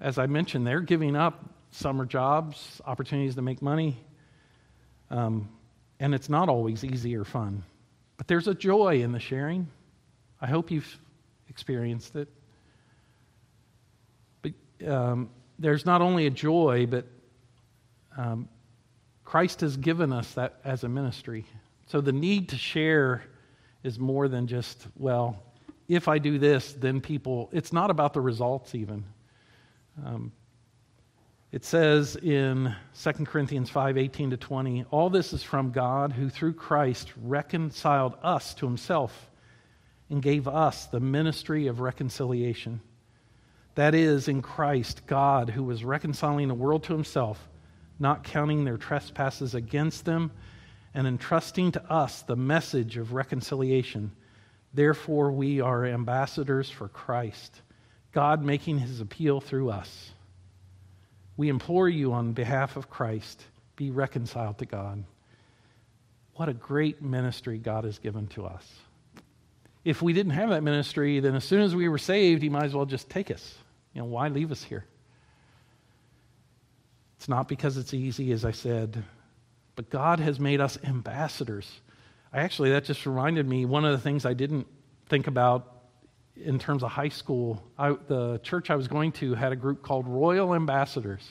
as 0.00 0.18
I 0.18 0.26
mentioned, 0.26 0.66
they're 0.66 0.80
giving 0.80 1.14
up 1.14 1.44
summer 1.72 2.06
jobs, 2.06 2.80
opportunities 2.86 3.34
to 3.34 3.42
make 3.42 3.60
money. 3.60 3.96
Um, 5.10 5.50
and 6.00 6.14
it's 6.14 6.30
not 6.30 6.48
always 6.48 6.84
easy 6.84 7.16
or 7.16 7.24
fun. 7.24 7.64
But 8.16 8.28
there's 8.28 8.48
a 8.48 8.54
joy 8.54 9.02
in 9.02 9.12
the 9.12 9.20
sharing. 9.20 9.68
I 10.40 10.46
hope 10.46 10.70
you've 10.70 10.98
experienced 11.48 12.16
it. 12.16 12.28
But 14.42 14.52
um, 14.86 15.30
there's 15.58 15.86
not 15.86 16.02
only 16.02 16.26
a 16.26 16.30
joy, 16.30 16.86
but 16.86 17.06
um, 18.16 18.48
Christ 19.24 19.60
has 19.60 19.76
given 19.76 20.12
us 20.12 20.32
that 20.34 20.60
as 20.64 20.84
a 20.84 20.88
ministry. 20.88 21.44
So 21.86 22.00
the 22.00 22.12
need 22.12 22.48
to 22.50 22.56
share 22.56 23.22
is 23.82 23.98
more 23.98 24.28
than 24.28 24.46
just, 24.46 24.86
well, 24.96 25.42
if 25.88 26.08
I 26.08 26.18
do 26.18 26.38
this, 26.38 26.72
then 26.72 27.00
people, 27.00 27.48
it's 27.52 27.72
not 27.72 27.90
about 27.90 28.12
the 28.12 28.20
results 28.20 28.74
even. 28.74 29.04
Um, 30.04 30.32
it 31.52 31.64
says 31.64 32.16
in 32.16 32.74
2 33.02 33.12
Corinthians 33.24 33.70
5 33.70 33.96
18 33.96 34.30
to 34.30 34.36
20, 34.36 34.84
all 34.90 35.10
this 35.10 35.32
is 35.32 35.42
from 35.42 35.70
God 35.70 36.12
who 36.12 36.28
through 36.28 36.54
Christ 36.54 37.12
reconciled 37.22 38.16
us 38.22 38.54
to 38.54 38.66
himself 38.66 39.30
and 40.10 40.22
gave 40.22 40.46
us 40.46 40.86
the 40.86 41.00
ministry 41.00 41.66
of 41.66 41.80
reconciliation. 41.80 42.80
That 43.74 43.94
is, 43.94 44.28
in 44.28 44.40
Christ, 44.40 45.06
God, 45.06 45.50
who 45.50 45.64
was 45.64 45.84
reconciling 45.84 46.48
the 46.48 46.54
world 46.54 46.84
to 46.84 46.92
himself 46.92 47.46
not 47.98 48.24
counting 48.24 48.64
their 48.64 48.76
trespasses 48.76 49.54
against 49.54 50.04
them, 50.04 50.30
and 50.94 51.06
entrusting 51.06 51.72
to 51.72 51.92
us 51.92 52.22
the 52.22 52.36
message 52.36 52.96
of 52.96 53.12
reconciliation. 53.12 54.10
Therefore, 54.74 55.30
we 55.30 55.60
are 55.60 55.84
ambassadors 55.84 56.70
for 56.70 56.88
Christ, 56.88 57.62
God 58.12 58.42
making 58.42 58.78
his 58.78 59.00
appeal 59.00 59.40
through 59.40 59.70
us. 59.70 60.10
We 61.36 61.48
implore 61.48 61.88
you 61.88 62.12
on 62.12 62.32
behalf 62.32 62.76
of 62.76 62.88
Christ, 62.88 63.42
be 63.76 63.90
reconciled 63.90 64.58
to 64.58 64.66
God. 64.66 65.04
What 66.34 66.48
a 66.48 66.54
great 66.54 67.02
ministry 67.02 67.58
God 67.58 67.84
has 67.84 67.98
given 67.98 68.26
to 68.28 68.46
us. 68.46 68.64
If 69.84 70.02
we 70.02 70.12
didn't 70.12 70.32
have 70.32 70.50
that 70.50 70.62
ministry, 70.62 71.20
then 71.20 71.34
as 71.34 71.44
soon 71.44 71.62
as 71.62 71.74
we 71.74 71.88
were 71.88 71.98
saved, 71.98 72.42
he 72.42 72.48
might 72.48 72.64
as 72.64 72.74
well 72.74 72.86
just 72.86 73.08
take 73.08 73.30
us. 73.30 73.54
You 73.94 74.00
know, 74.00 74.06
why 74.06 74.28
leave 74.28 74.50
us 74.50 74.62
here? 74.62 74.84
It's 77.18 77.28
not 77.28 77.48
because 77.48 77.76
it's 77.76 77.94
easy, 77.94 78.32
as 78.32 78.44
I 78.44 78.50
said, 78.50 79.04
but 79.74 79.88
God 79.90 80.20
has 80.20 80.38
made 80.38 80.60
us 80.60 80.78
ambassadors. 80.84 81.70
I 82.32 82.40
actually, 82.40 82.70
that 82.70 82.84
just 82.84 83.06
reminded 83.06 83.48
me 83.48 83.64
one 83.64 83.84
of 83.84 83.92
the 83.92 83.98
things 83.98 84.26
I 84.26 84.34
didn't 84.34 84.66
think 85.08 85.26
about 85.26 85.75
in 86.42 86.58
terms 86.58 86.82
of 86.82 86.90
high 86.90 87.08
school. 87.08 87.62
I, 87.78 87.96
the 88.08 88.38
church 88.42 88.70
I 88.70 88.76
was 88.76 88.88
going 88.88 89.12
to 89.12 89.34
had 89.34 89.52
a 89.52 89.56
group 89.56 89.82
called 89.82 90.06
Royal 90.06 90.54
Ambassadors. 90.54 91.26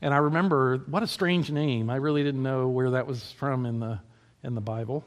And 0.00 0.12
I 0.12 0.18
remember 0.18 0.78
what 0.86 1.02
a 1.02 1.06
strange 1.06 1.50
name. 1.50 1.90
I 1.90 1.96
really 1.96 2.22
didn't 2.22 2.42
know 2.42 2.68
where 2.68 2.90
that 2.90 3.06
was 3.06 3.32
from 3.32 3.66
in 3.66 3.80
the, 3.80 4.00
in 4.42 4.54
the 4.54 4.60
Bible. 4.60 5.04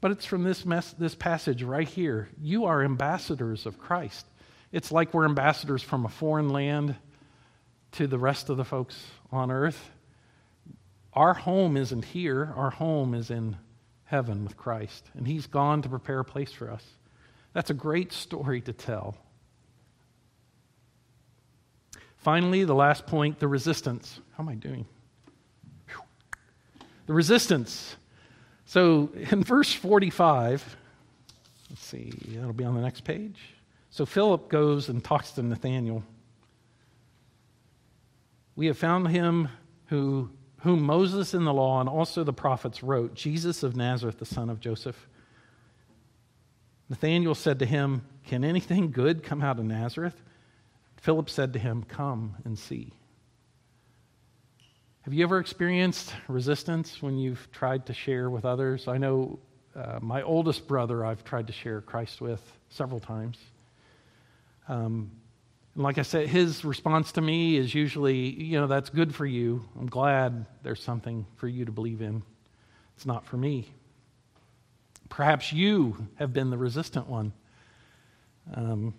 But 0.00 0.10
it's 0.10 0.26
from 0.26 0.42
this, 0.42 0.64
mess, 0.64 0.94
this 0.98 1.14
passage 1.14 1.62
right 1.62 1.88
here. 1.88 2.28
You 2.40 2.66
are 2.66 2.82
ambassadors 2.82 3.66
of 3.66 3.78
Christ. 3.78 4.26
It's 4.72 4.90
like 4.90 5.14
we're 5.14 5.24
ambassadors 5.24 5.82
from 5.82 6.04
a 6.04 6.08
foreign 6.08 6.50
land 6.50 6.96
to 7.92 8.06
the 8.06 8.18
rest 8.18 8.50
of 8.50 8.56
the 8.56 8.64
folks 8.64 9.02
on 9.30 9.50
earth. 9.50 9.90
Our 11.12 11.32
home 11.32 11.76
isn't 11.76 12.04
here, 12.04 12.52
our 12.56 12.70
home 12.70 13.14
is 13.14 13.30
in 13.30 13.56
heaven 14.04 14.44
with 14.44 14.56
Christ, 14.56 15.08
and 15.14 15.26
He's 15.26 15.46
gone 15.46 15.82
to 15.82 15.88
prepare 15.88 16.20
a 16.20 16.24
place 16.24 16.52
for 16.52 16.70
us. 16.70 16.84
That's 17.54 17.70
a 17.70 17.74
great 17.74 18.12
story 18.12 18.60
to 18.62 18.72
tell. 18.74 19.16
Finally, 22.18 22.64
the 22.64 22.74
last 22.74 23.06
point 23.06 23.38
the 23.38 23.48
resistance. 23.48 24.20
How 24.36 24.42
am 24.42 24.48
I 24.48 24.54
doing? 24.54 24.86
The 27.06 27.12
resistance. 27.12 27.96
So 28.64 29.10
in 29.30 29.44
verse 29.44 29.72
45, 29.72 30.76
let's 31.70 31.84
see, 31.84 32.12
that'll 32.28 32.52
be 32.52 32.64
on 32.64 32.74
the 32.74 32.80
next 32.80 33.04
page. 33.04 33.38
So 33.90 34.06
Philip 34.06 34.48
goes 34.48 34.88
and 34.88 35.04
talks 35.04 35.32
to 35.32 35.42
Nathanael. 35.42 36.02
We 38.56 38.66
have 38.66 38.78
found 38.78 39.08
him 39.08 39.48
who, 39.86 40.30
whom 40.60 40.82
Moses 40.82 41.34
in 41.34 41.44
the 41.44 41.52
law 41.52 41.80
and 41.80 41.88
also 41.88 42.24
the 42.24 42.32
prophets 42.32 42.82
wrote, 42.82 43.14
Jesus 43.14 43.62
of 43.62 43.76
Nazareth, 43.76 44.18
the 44.18 44.24
son 44.24 44.48
of 44.48 44.60
Joseph. 44.60 45.06
Nathanael 46.94 47.34
said 47.34 47.58
to 47.58 47.66
him, 47.66 48.02
Can 48.28 48.44
anything 48.44 48.92
good 48.92 49.24
come 49.24 49.42
out 49.42 49.58
of 49.58 49.64
Nazareth? 49.64 50.14
Philip 50.98 51.28
said 51.28 51.54
to 51.54 51.58
him, 51.58 51.82
Come 51.82 52.36
and 52.44 52.56
see. 52.56 52.92
Have 55.02 55.12
you 55.12 55.24
ever 55.24 55.40
experienced 55.40 56.14
resistance 56.28 57.02
when 57.02 57.18
you've 57.18 57.50
tried 57.50 57.86
to 57.86 57.94
share 57.94 58.30
with 58.30 58.44
others? 58.44 58.86
I 58.86 58.98
know 58.98 59.40
uh, 59.74 59.98
my 60.00 60.22
oldest 60.22 60.68
brother 60.68 61.04
I've 61.04 61.24
tried 61.24 61.48
to 61.48 61.52
share 61.52 61.80
Christ 61.80 62.20
with 62.20 62.40
several 62.68 63.00
times. 63.00 63.38
Um, 64.68 65.10
and 65.74 65.82
like 65.82 65.98
I 65.98 66.02
said, 66.02 66.28
his 66.28 66.64
response 66.64 67.10
to 67.12 67.20
me 67.20 67.56
is 67.56 67.74
usually, 67.74 68.40
you 68.40 68.60
know, 68.60 68.68
that's 68.68 68.90
good 68.90 69.12
for 69.12 69.26
you. 69.26 69.64
I'm 69.76 69.88
glad 69.88 70.46
there's 70.62 70.84
something 70.84 71.26
for 71.38 71.48
you 71.48 71.64
to 71.64 71.72
believe 71.72 72.02
in. 72.02 72.22
It's 72.94 73.04
not 73.04 73.26
for 73.26 73.36
me. 73.36 73.68
Perhaps 75.08 75.52
you 75.52 76.08
have 76.16 76.32
been 76.32 76.50
the 76.50 76.58
resistant 76.58 77.08
one. 77.08 77.32
Um, 78.52 78.94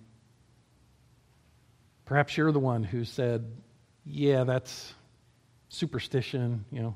perhaps 2.05 2.37
you're 2.37 2.51
the 2.51 2.59
one 2.59 2.83
who 2.83 3.05
said, 3.05 3.45
yeah, 4.05 4.43
that's 4.43 4.93
superstition, 5.69 6.65
you 6.71 6.81
know, 6.81 6.95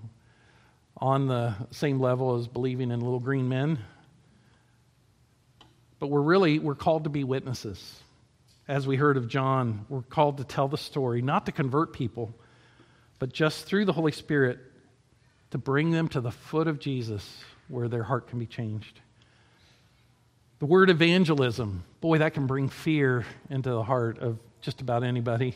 on 0.97 1.27
the 1.27 1.55
same 1.71 1.99
level 1.99 2.35
as 2.35 2.47
believing 2.47 2.91
in 2.91 2.99
little 2.99 3.19
green 3.19 3.49
men. 3.49 3.79
But 5.99 6.07
we're 6.07 6.21
really, 6.21 6.59
we're 6.59 6.75
called 6.75 7.03
to 7.05 7.09
be 7.09 7.23
witnesses 7.23 8.01
as 8.69 8.85
we 8.85 8.95
heard 8.95 9.17
of 9.17 9.27
John, 9.27 9.87
we're 9.89 10.03
called 10.03 10.37
to 10.37 10.43
tell 10.43 10.67
the 10.67 10.77
story, 10.77 11.23
not 11.23 11.47
to 11.47 11.51
convert 11.51 11.91
people, 11.91 12.35
but 13.17 13.33
just 13.33 13.65
through 13.65 13.83
the 13.83 13.93
Holy 13.93 14.11
Spirit 14.11 14.59
to 15.49 15.57
bring 15.57 15.89
them 15.89 16.07
to 16.09 16.21
the 16.21 16.29
foot 16.29 16.67
of 16.67 16.79
Jesus 16.79 17.43
where 17.69 17.87
their 17.87 18.03
heart 18.03 18.27
can 18.27 18.39
be 18.39 18.45
changed. 18.45 18.99
The 20.59 20.65
word 20.65 20.89
evangelism, 20.89 21.85
boy, 22.01 22.17
that 22.17 22.33
can 22.33 22.45
bring 22.45 22.67
fear 22.67 23.25
into 23.49 23.69
the 23.69 23.83
heart 23.83 24.19
of 24.19 24.37
just 24.59 24.81
about 24.81 25.03
anybody. 25.03 25.55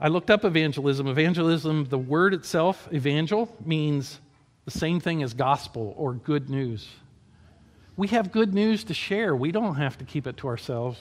I 0.00 0.08
looked 0.08 0.30
up 0.30 0.44
evangelism. 0.44 1.06
Evangelism, 1.06 1.84
the 1.84 1.98
word 1.98 2.34
itself, 2.34 2.88
evangel, 2.92 3.54
means 3.64 4.18
the 4.64 4.72
same 4.72 4.98
thing 4.98 5.22
as 5.22 5.34
gospel 5.34 5.94
or 5.96 6.14
good 6.14 6.50
news. 6.50 6.88
We 7.96 8.08
have 8.08 8.32
good 8.32 8.52
news 8.52 8.84
to 8.84 8.94
share. 8.94 9.36
We 9.36 9.52
don't 9.52 9.76
have 9.76 9.98
to 9.98 10.04
keep 10.04 10.26
it 10.26 10.38
to 10.38 10.48
ourselves 10.48 10.98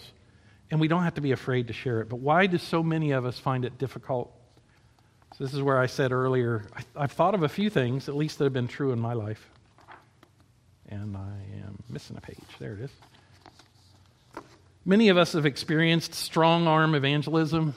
and 0.72 0.80
we 0.80 0.88
don't 0.88 1.04
have 1.04 1.16
to 1.16 1.22
be 1.22 1.34
afraid 1.34 1.68
to 1.68 1.74
share 1.74 2.00
it. 2.00 2.10
But 2.10 2.18
why 2.18 2.48
do 2.48 2.58
so 2.58 2.82
many 2.82 3.12
of 3.12 3.26
us 3.26 3.38
find 3.38 3.66
it 3.66 3.78
difficult? 3.78 4.34
So 5.38 5.44
this 5.44 5.54
is 5.54 5.62
where 5.62 5.78
I 5.78 5.86
said 5.86 6.12
earlier, 6.12 6.66
I, 6.96 7.02
have 7.02 7.12
thought 7.12 7.36
of 7.36 7.44
a 7.44 7.50
few 7.50 7.70
things, 7.70 8.08
at 8.08 8.16
least 8.16 8.38
that 8.38 8.46
have 8.46 8.54
been 8.54 8.68
true 8.68 8.92
in 8.92 9.00
my 9.00 9.14
life. 9.14 9.50
And 10.92 11.16
I 11.16 11.66
am 11.66 11.82
missing 11.90 12.18
a 12.18 12.22
page. 12.22 12.38
There 12.60 12.74
it 12.74 12.82
is. 12.82 12.92
Many 14.84 15.10
of 15.10 15.18
us 15.18 15.34
have 15.34 15.46
experienced 15.46 16.14
strong 16.14 16.68
arm 16.68 16.96
evangelism 16.96 17.74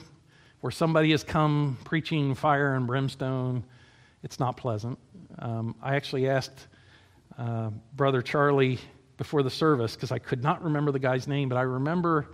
where 0.59 0.71
somebody 0.71 1.11
has 1.11 1.23
come 1.23 1.77
preaching 1.85 2.35
fire 2.35 2.75
and 2.75 2.85
brimstone. 2.85 3.63
It's 4.21 4.39
not 4.39 4.57
pleasant. 4.57 4.99
Um, 5.39 5.75
I 5.81 5.95
actually 5.95 6.27
asked 6.27 6.67
uh, 7.37 7.69
Brother 7.95 8.21
Charlie 8.21 8.79
before 9.17 9.43
the 9.43 9.49
service 9.49 9.95
because 9.95 10.11
I 10.11 10.19
could 10.19 10.43
not 10.43 10.63
remember 10.63 10.91
the 10.91 10.99
guy's 10.99 11.27
name, 11.27 11.47
but 11.47 11.57
I 11.57 11.61
remember 11.61 12.27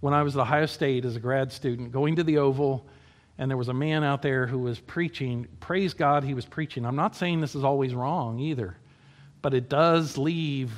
when 0.00 0.12
I 0.12 0.22
was 0.22 0.36
at 0.36 0.42
Ohio 0.42 0.66
State 0.66 1.04
as 1.06 1.16
a 1.16 1.20
grad 1.20 1.50
student, 1.50 1.92
going 1.92 2.16
to 2.16 2.24
the 2.24 2.38
Oval, 2.38 2.86
and 3.38 3.50
there 3.50 3.56
was 3.56 3.68
a 3.68 3.74
man 3.74 4.04
out 4.04 4.20
there 4.20 4.46
who 4.46 4.58
was 4.58 4.78
preaching. 4.80 5.46
Praise 5.60 5.94
God, 5.94 6.24
he 6.24 6.34
was 6.34 6.44
preaching. 6.44 6.84
I'm 6.84 6.96
not 6.96 7.16
saying 7.16 7.40
this 7.40 7.54
is 7.54 7.64
always 7.64 7.94
wrong 7.94 8.38
either, 8.38 8.76
but 9.46 9.54
it 9.54 9.68
does 9.68 10.18
leave 10.18 10.72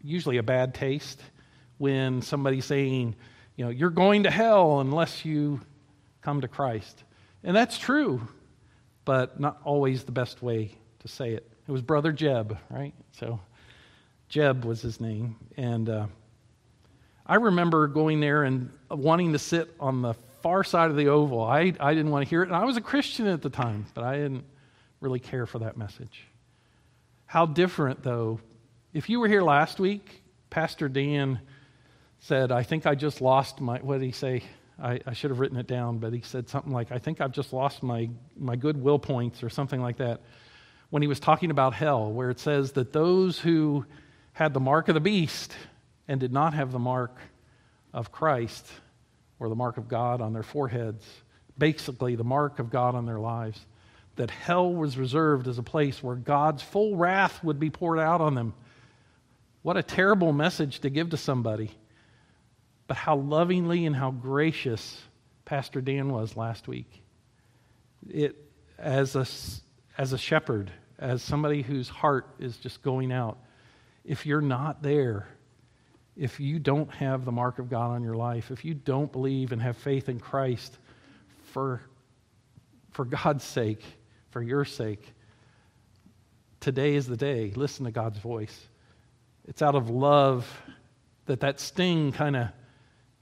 usually 0.00 0.36
a 0.36 0.42
bad 0.44 0.72
taste 0.72 1.20
when 1.78 2.22
somebody's 2.22 2.64
saying, 2.64 3.16
you 3.56 3.64
know, 3.64 3.70
you're 3.72 3.90
going 3.90 4.22
to 4.22 4.30
hell 4.30 4.78
unless 4.78 5.24
you 5.24 5.60
come 6.22 6.40
to 6.42 6.46
Christ. 6.46 7.02
And 7.42 7.56
that's 7.56 7.76
true, 7.76 8.20
but 9.04 9.40
not 9.40 9.60
always 9.64 10.04
the 10.04 10.12
best 10.12 10.40
way 10.40 10.70
to 11.00 11.08
say 11.08 11.32
it. 11.32 11.50
It 11.66 11.72
was 11.72 11.82
Brother 11.82 12.12
Jed, 12.12 12.56
right? 12.70 12.94
So 13.10 13.40
Jed 14.28 14.64
was 14.64 14.80
his 14.80 15.00
name. 15.00 15.34
And 15.56 15.88
uh, 15.88 16.06
I 17.26 17.34
remember 17.34 17.88
going 17.88 18.20
there 18.20 18.44
and 18.44 18.70
wanting 18.88 19.32
to 19.32 19.40
sit 19.40 19.74
on 19.80 20.02
the 20.02 20.14
far 20.44 20.62
side 20.62 20.90
of 20.90 20.96
the 20.96 21.08
oval. 21.08 21.42
I, 21.42 21.72
I 21.80 21.92
didn't 21.92 22.12
want 22.12 22.24
to 22.24 22.30
hear 22.30 22.44
it. 22.44 22.46
And 22.46 22.56
I 22.56 22.66
was 22.66 22.76
a 22.76 22.80
Christian 22.80 23.26
at 23.26 23.42
the 23.42 23.50
time, 23.50 23.84
but 23.94 24.04
I 24.04 24.16
didn't 24.16 24.44
really 25.00 25.18
care 25.18 25.44
for 25.44 25.58
that 25.58 25.76
message. 25.76 26.22
How 27.26 27.44
different, 27.44 28.04
though. 28.04 28.40
If 28.92 29.10
you 29.10 29.18
were 29.18 29.26
here 29.26 29.42
last 29.42 29.80
week, 29.80 30.22
Pastor 30.48 30.88
Dan 30.88 31.40
said, 32.20 32.52
I 32.52 32.62
think 32.62 32.86
I 32.86 32.94
just 32.94 33.20
lost 33.20 33.60
my, 33.60 33.78
what 33.78 33.98
did 33.98 34.06
he 34.06 34.12
say? 34.12 34.44
I, 34.80 35.00
I, 35.06 35.12
should 35.12 35.30
have 35.30 35.40
written 35.40 35.58
it 35.58 35.66
down, 35.66 35.98
but 35.98 36.12
he 36.12 36.20
said 36.20 36.48
something 36.48 36.72
like, 36.72 36.92
I 36.92 36.98
think 36.98 37.20
I've 37.20 37.32
just 37.32 37.52
lost 37.52 37.82
my, 37.82 38.08
my 38.38 38.54
goodwill 38.56 38.98
points 38.98 39.42
or 39.42 39.48
something 39.48 39.80
like 39.80 39.96
that 39.96 40.20
when 40.90 41.02
he 41.02 41.08
was 41.08 41.18
talking 41.18 41.50
about 41.50 41.74
hell, 41.74 42.12
where 42.12 42.30
it 42.30 42.38
says 42.38 42.72
that 42.72 42.92
those 42.92 43.40
who 43.40 43.84
had 44.32 44.54
the 44.54 44.60
mark 44.60 44.88
of 44.88 44.94
the 44.94 45.00
beast 45.00 45.52
and 46.06 46.20
did 46.20 46.32
not 46.32 46.54
have 46.54 46.70
the 46.70 46.78
mark 46.78 47.18
of 47.92 48.12
Christ 48.12 48.70
or 49.40 49.48
the 49.48 49.56
mark 49.56 49.78
of 49.78 49.88
God 49.88 50.20
on 50.20 50.32
their 50.32 50.44
foreheads, 50.44 51.04
basically 51.58 52.14
the 52.14 52.24
mark 52.24 52.60
of 52.60 52.70
God 52.70 52.94
on 52.94 53.04
their 53.04 53.18
lives, 53.18 53.66
that 54.16 54.30
hell 54.30 54.72
was 54.72 54.98
reserved 54.98 55.46
as 55.46 55.58
a 55.58 55.62
place 55.62 56.02
where 56.02 56.16
God's 56.16 56.62
full 56.62 56.96
wrath 56.96 57.42
would 57.44 57.60
be 57.60 57.70
poured 57.70 57.98
out 57.98 58.20
on 58.20 58.34
them. 58.34 58.54
What 59.62 59.76
a 59.76 59.82
terrible 59.82 60.32
message 60.32 60.80
to 60.80 60.90
give 60.90 61.10
to 61.10 61.16
somebody. 61.16 61.70
But 62.86 62.96
how 62.96 63.16
lovingly 63.16 63.84
and 63.84 63.94
how 63.94 64.10
gracious 64.10 65.02
Pastor 65.44 65.80
Dan 65.80 66.10
was 66.10 66.36
last 66.36 66.68
week. 66.68 67.02
It, 68.08 68.36
as, 68.78 69.16
a, 69.16 69.26
as 70.00 70.12
a 70.12 70.18
shepherd, 70.18 70.70
as 70.98 71.22
somebody 71.22 71.62
whose 71.62 71.88
heart 71.88 72.26
is 72.38 72.56
just 72.56 72.82
going 72.82 73.12
out, 73.12 73.38
if 74.04 74.24
you're 74.24 74.40
not 74.40 74.82
there, 74.82 75.28
if 76.16 76.40
you 76.40 76.58
don't 76.58 76.90
have 76.94 77.24
the 77.24 77.32
mark 77.32 77.58
of 77.58 77.68
God 77.68 77.90
on 77.90 78.02
your 78.02 78.14
life, 78.14 78.50
if 78.50 78.64
you 78.64 78.72
don't 78.72 79.10
believe 79.10 79.52
and 79.52 79.60
have 79.60 79.76
faith 79.76 80.08
in 80.08 80.18
Christ 80.18 80.78
for, 81.52 81.82
for 82.92 83.04
God's 83.04 83.44
sake, 83.44 83.82
for 84.36 84.42
your 84.42 84.66
sake, 84.66 85.14
today 86.60 86.94
is 86.94 87.06
the 87.06 87.16
day. 87.16 87.50
Listen 87.56 87.86
to 87.86 87.90
God's 87.90 88.18
voice. 88.18 88.68
It's 89.46 89.62
out 89.62 89.74
of 89.74 89.88
love 89.88 90.46
that 91.24 91.40
that 91.40 91.58
sting 91.58 92.12
kind 92.12 92.36
of 92.36 92.48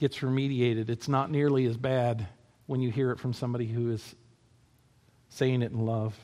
gets 0.00 0.18
remediated. 0.18 0.88
It's 0.88 1.06
not 1.06 1.30
nearly 1.30 1.66
as 1.66 1.76
bad 1.76 2.26
when 2.66 2.80
you 2.80 2.90
hear 2.90 3.12
it 3.12 3.20
from 3.20 3.32
somebody 3.32 3.66
who 3.68 3.92
is 3.92 4.16
saying 5.28 5.62
it 5.62 5.70
in 5.70 5.86
love. 5.86 6.18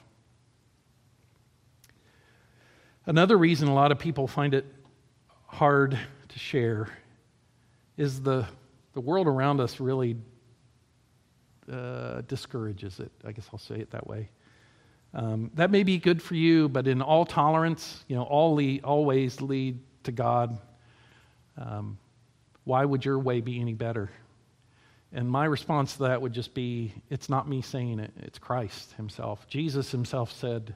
Another 3.06 3.38
reason 3.38 3.68
a 3.68 3.74
lot 3.74 3.92
of 3.92 4.00
people 4.00 4.26
find 4.26 4.54
it 4.54 4.66
hard 5.46 5.96
to 6.30 6.38
share 6.40 6.88
is 7.96 8.22
the, 8.22 8.44
the 8.94 9.00
world 9.00 9.28
around 9.28 9.60
us 9.60 9.78
really 9.78 10.16
uh, 11.70 12.22
discourages 12.22 12.98
it. 12.98 13.12
I 13.24 13.30
guess 13.30 13.46
I'll 13.52 13.60
say 13.60 13.76
it 13.76 13.92
that 13.92 14.08
way. 14.08 14.30
Um, 15.12 15.50
that 15.54 15.70
may 15.70 15.82
be 15.82 15.98
good 15.98 16.22
for 16.22 16.34
you, 16.34 16.68
but 16.68 16.86
in 16.86 17.02
all 17.02 17.24
tolerance, 17.24 18.04
you 18.06 18.14
know, 18.16 18.22
all 18.22 18.54
lead, 18.54 18.84
always 18.84 19.40
lead 19.40 19.80
to 20.04 20.12
God. 20.12 20.58
Um, 21.56 21.98
why 22.64 22.84
would 22.84 23.04
your 23.04 23.18
way 23.18 23.40
be 23.40 23.60
any 23.60 23.74
better? 23.74 24.10
And 25.12 25.28
my 25.28 25.44
response 25.44 25.94
to 25.94 26.04
that 26.04 26.22
would 26.22 26.32
just 26.32 26.54
be 26.54 26.94
it's 27.10 27.28
not 27.28 27.48
me 27.48 27.62
saying 27.62 27.98
it, 27.98 28.12
it's 28.18 28.38
Christ 28.38 28.92
Himself. 28.92 29.48
Jesus 29.48 29.90
Himself 29.90 30.32
said, 30.32 30.74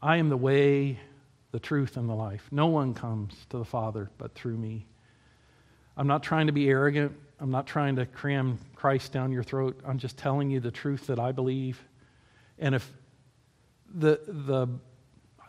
I 0.00 0.16
am 0.16 0.28
the 0.28 0.36
way, 0.36 0.98
the 1.52 1.60
truth, 1.60 1.96
and 1.96 2.08
the 2.08 2.14
life. 2.14 2.48
No 2.50 2.66
one 2.66 2.92
comes 2.92 3.34
to 3.50 3.58
the 3.58 3.64
Father 3.64 4.10
but 4.18 4.34
through 4.34 4.56
me. 4.56 4.86
I'm 5.96 6.08
not 6.08 6.24
trying 6.24 6.48
to 6.48 6.52
be 6.52 6.68
arrogant. 6.68 7.12
I'm 7.38 7.52
not 7.52 7.66
trying 7.68 7.96
to 7.96 8.06
cram 8.06 8.58
Christ 8.74 9.12
down 9.12 9.30
your 9.30 9.44
throat. 9.44 9.80
I'm 9.86 9.98
just 9.98 10.16
telling 10.16 10.50
you 10.50 10.58
the 10.58 10.70
truth 10.72 11.06
that 11.06 11.20
I 11.20 11.30
believe. 11.30 11.80
And 12.58 12.74
if 12.74 12.90
the, 13.94 14.20
the 14.26 14.68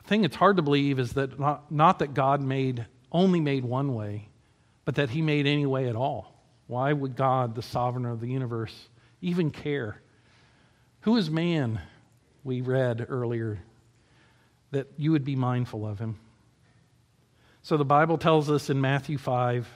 thing 0.05 0.21
that's 0.21 0.35
hard 0.35 0.57
to 0.57 0.63
believe 0.63 0.99
is 0.99 1.13
that 1.13 1.39
not, 1.39 1.71
not 1.71 1.99
that 1.99 2.13
God 2.13 2.41
made 2.41 2.85
only 3.11 3.39
made 3.39 3.63
one 3.63 3.93
way, 3.93 4.29
but 4.85 4.95
that 4.95 5.09
he 5.09 5.21
made 5.21 5.47
any 5.47 5.65
way 5.65 5.87
at 5.87 5.95
all. 5.95 6.33
Why 6.67 6.91
would 6.91 7.15
God, 7.15 7.55
the 7.55 7.61
sovereign 7.61 8.05
of 8.05 8.19
the 8.19 8.27
universe, 8.27 8.73
even 9.21 9.51
care? 9.51 10.01
Who 11.01 11.17
is 11.17 11.29
man, 11.29 11.79
we 12.43 12.61
read 12.61 13.05
earlier, 13.07 13.59
that 14.71 14.87
you 14.97 15.11
would 15.11 15.23
be 15.23 15.35
mindful 15.35 15.85
of 15.85 15.99
him. 15.99 16.19
So 17.61 17.77
the 17.77 17.85
Bible 17.85 18.17
tells 18.17 18.49
us 18.49 18.69
in 18.69 18.81
Matthew 18.81 19.17
5 19.17 19.67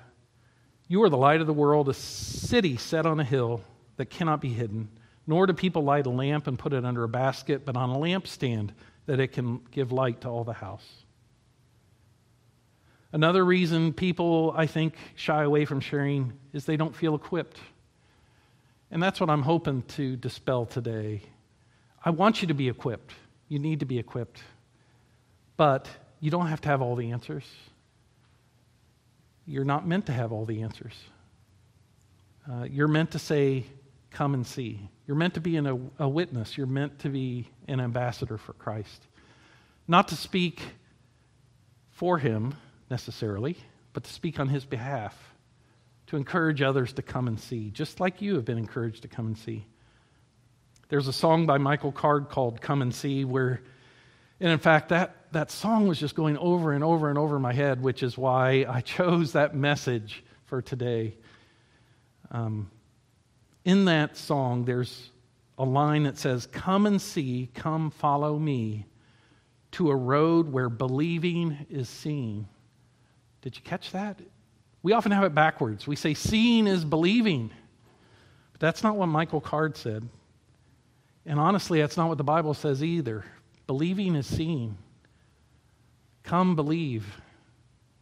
You 0.87 1.03
are 1.03 1.09
the 1.09 1.17
light 1.17 1.41
of 1.41 1.47
the 1.47 1.53
world, 1.53 1.87
a 1.87 1.93
city 1.93 2.77
set 2.77 3.05
on 3.05 3.19
a 3.19 3.23
hill 3.23 3.61
that 3.97 4.09
cannot 4.09 4.41
be 4.41 4.49
hidden. 4.49 4.89
Nor 5.27 5.45
do 5.45 5.53
people 5.53 5.83
light 5.83 6.05
a 6.05 6.09
lamp 6.09 6.47
and 6.47 6.57
put 6.57 6.71
it 6.73 6.85
under 6.85 7.03
a 7.03 7.09
basket, 7.09 7.65
but 7.65 7.75
on 7.75 7.89
a 7.89 7.97
lampstand 7.97 8.69
that 9.05 9.19
it 9.19 9.33
can 9.33 9.59
give 9.71 9.91
light 9.91 10.21
to 10.21 10.29
all 10.29 10.45
the 10.45 10.53
house. 10.53 10.85
Another 13.11 13.43
reason 13.43 13.93
people, 13.93 14.53
I 14.55 14.67
think, 14.67 14.95
shy 15.15 15.43
away 15.43 15.65
from 15.65 15.79
sharing 15.79 16.33
is 16.53 16.65
they 16.65 16.77
don't 16.77 16.95
feel 16.95 17.15
equipped. 17.15 17.57
And 18.91 19.03
that's 19.03 19.19
what 19.19 19.29
I'm 19.29 19.41
hoping 19.41 19.83
to 19.83 20.15
dispel 20.15 20.65
today. 20.65 21.21
I 22.03 22.09
want 22.09 22.41
you 22.41 22.47
to 22.49 22.53
be 22.53 22.69
equipped. 22.69 23.13
You 23.49 23.59
need 23.59 23.79
to 23.81 23.85
be 23.85 23.99
equipped. 23.99 24.41
But 25.57 25.87
you 26.19 26.31
don't 26.31 26.47
have 26.47 26.61
to 26.61 26.69
have 26.69 26.81
all 26.81 26.95
the 26.95 27.11
answers. 27.11 27.43
You're 29.45 29.65
not 29.65 29.87
meant 29.87 30.05
to 30.07 30.13
have 30.13 30.31
all 30.31 30.45
the 30.45 30.61
answers. 30.61 30.93
Uh, 32.49 32.63
you're 32.63 32.87
meant 32.87 33.11
to 33.11 33.19
say, 33.19 33.65
Come 34.17 34.33
and 34.33 34.47
see. 34.47 34.89
You're 35.05 35.15
meant 35.15 35.35
to 35.35 35.41
be 35.41 35.57
a, 35.57 35.77
a 35.99 36.09
witness. 36.09 36.57
You're 36.57 36.65
meant 36.65 36.97
to 37.01 37.09
be 37.09 37.47
an 37.67 37.79
ambassador 37.79 38.39
for 38.39 38.53
Christ. 38.53 39.05
Not 39.87 40.07
to 40.07 40.15
speak 40.15 40.59
for 41.91 42.17
Him 42.17 42.55
necessarily, 42.89 43.57
but 43.93 44.05
to 44.05 44.11
speak 44.11 44.39
on 44.39 44.49
His 44.49 44.65
behalf, 44.65 45.15
to 46.07 46.17
encourage 46.17 46.63
others 46.63 46.93
to 46.93 47.03
come 47.03 47.27
and 47.27 47.39
see, 47.39 47.69
just 47.69 47.99
like 47.99 48.19
you 48.19 48.33
have 48.33 48.43
been 48.43 48.57
encouraged 48.57 49.03
to 49.03 49.07
come 49.07 49.27
and 49.27 49.37
see. 49.37 49.67
There's 50.89 51.07
a 51.07 51.13
song 51.13 51.45
by 51.45 51.59
Michael 51.59 51.91
Card 51.91 52.29
called 52.29 52.59
Come 52.59 52.81
and 52.81 52.95
See, 52.95 53.23
where 53.23 53.61
and 54.39 54.51
in 54.51 54.57
fact, 54.57 54.89
that, 54.89 55.15
that 55.31 55.51
song 55.51 55.87
was 55.87 55.99
just 55.99 56.15
going 56.15 56.39
over 56.39 56.73
and 56.73 56.83
over 56.83 57.09
and 57.09 57.19
over 57.19 57.37
my 57.37 57.53
head, 57.53 57.83
which 57.83 58.01
is 58.01 58.17
why 58.17 58.65
I 58.67 58.81
chose 58.97 59.33
that 59.33 59.55
message 59.55 60.23
for 60.45 60.63
today. 60.63 61.13
Um, 62.31 62.71
in 63.67 63.83
that 63.83 64.15
song, 64.15 64.63
there's 64.63 65.11
a 65.57 65.65
line 65.65 66.03
that 66.03 66.17
says, 66.17 66.47
Come 66.47 66.85
and 66.85 67.01
see, 67.01 67.49
come 67.53 67.91
follow 67.91 68.39
me 68.39 68.85
to 69.71 69.91
a 69.91 69.95
road 69.95 70.49
where 70.53 70.69
believing 70.69 71.65
is 71.69 71.89
seen. 71.89 72.47
Did 73.41 73.57
you 73.57 73.61
catch 73.61 73.91
that? 73.91 74.21
We 74.83 74.93
often 74.93 75.11
have 75.11 75.25
it 75.25 75.35
backwards. 75.35 75.85
We 75.85 75.97
say 75.97 76.13
seeing 76.13 76.65
is 76.65 76.85
believing. 76.85 77.51
But 78.53 78.61
that's 78.61 78.83
not 78.83 78.95
what 78.95 79.07
Michael 79.07 79.41
Card 79.41 79.75
said. 79.75 80.07
And 81.25 81.37
honestly, 81.37 81.81
that's 81.81 81.97
not 81.97 82.07
what 82.07 82.17
the 82.17 82.23
Bible 82.23 82.53
says 82.53 82.81
either. 82.81 83.25
Believing 83.67 84.15
is 84.15 84.27
seeing. 84.27 84.77
Come 86.23 86.55
believe, 86.55 87.19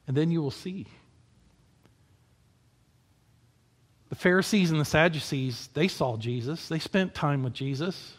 and 0.08 0.16
then 0.16 0.30
you 0.30 0.44
will 0.44 0.52
see. 0.52 0.86
The 4.10 4.16
Pharisees 4.16 4.72
and 4.72 4.80
the 4.80 4.86
Sadducees, 4.86 5.70
they 5.74 5.88
saw 5.88 6.18
Jesus. 6.18 6.68
They 6.68 6.80
spent 6.80 7.14
time 7.14 7.44
with 7.44 7.54
Jesus. 7.54 8.14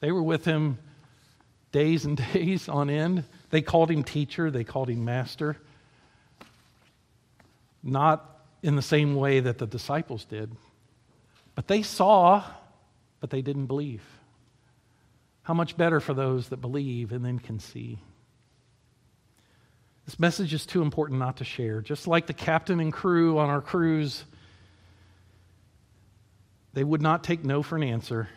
They 0.00 0.12
were 0.12 0.22
with 0.22 0.44
him 0.44 0.78
days 1.72 2.04
and 2.04 2.16
days 2.32 2.68
on 2.68 2.90
end. 2.90 3.24
They 3.50 3.62
called 3.62 3.90
him 3.90 4.04
teacher, 4.04 4.50
they 4.50 4.64
called 4.64 4.90
him 4.90 5.04
master. 5.04 5.56
Not 7.82 8.26
in 8.62 8.76
the 8.76 8.82
same 8.82 9.14
way 9.14 9.40
that 9.40 9.58
the 9.58 9.66
disciples 9.66 10.24
did. 10.24 10.54
But 11.54 11.66
they 11.66 11.82
saw, 11.82 12.44
but 13.20 13.30
they 13.30 13.42
didn't 13.42 13.66
believe. 13.66 14.02
How 15.42 15.54
much 15.54 15.76
better 15.76 16.00
for 16.00 16.14
those 16.14 16.50
that 16.50 16.58
believe 16.58 17.12
and 17.12 17.24
then 17.24 17.38
can 17.38 17.58
see. 17.58 17.98
This 20.04 20.18
message 20.18 20.52
is 20.52 20.66
too 20.66 20.82
important 20.82 21.18
not 21.18 21.38
to 21.38 21.44
share. 21.44 21.80
Just 21.80 22.06
like 22.06 22.26
the 22.26 22.34
captain 22.34 22.80
and 22.80 22.92
crew 22.92 23.38
on 23.38 23.48
our 23.48 23.60
cruise, 23.60 24.24
they 26.72 26.84
would 26.84 27.02
not 27.02 27.24
take 27.24 27.44
no 27.44 27.62
for 27.62 27.76
an 27.76 27.82
answer. 27.82 28.28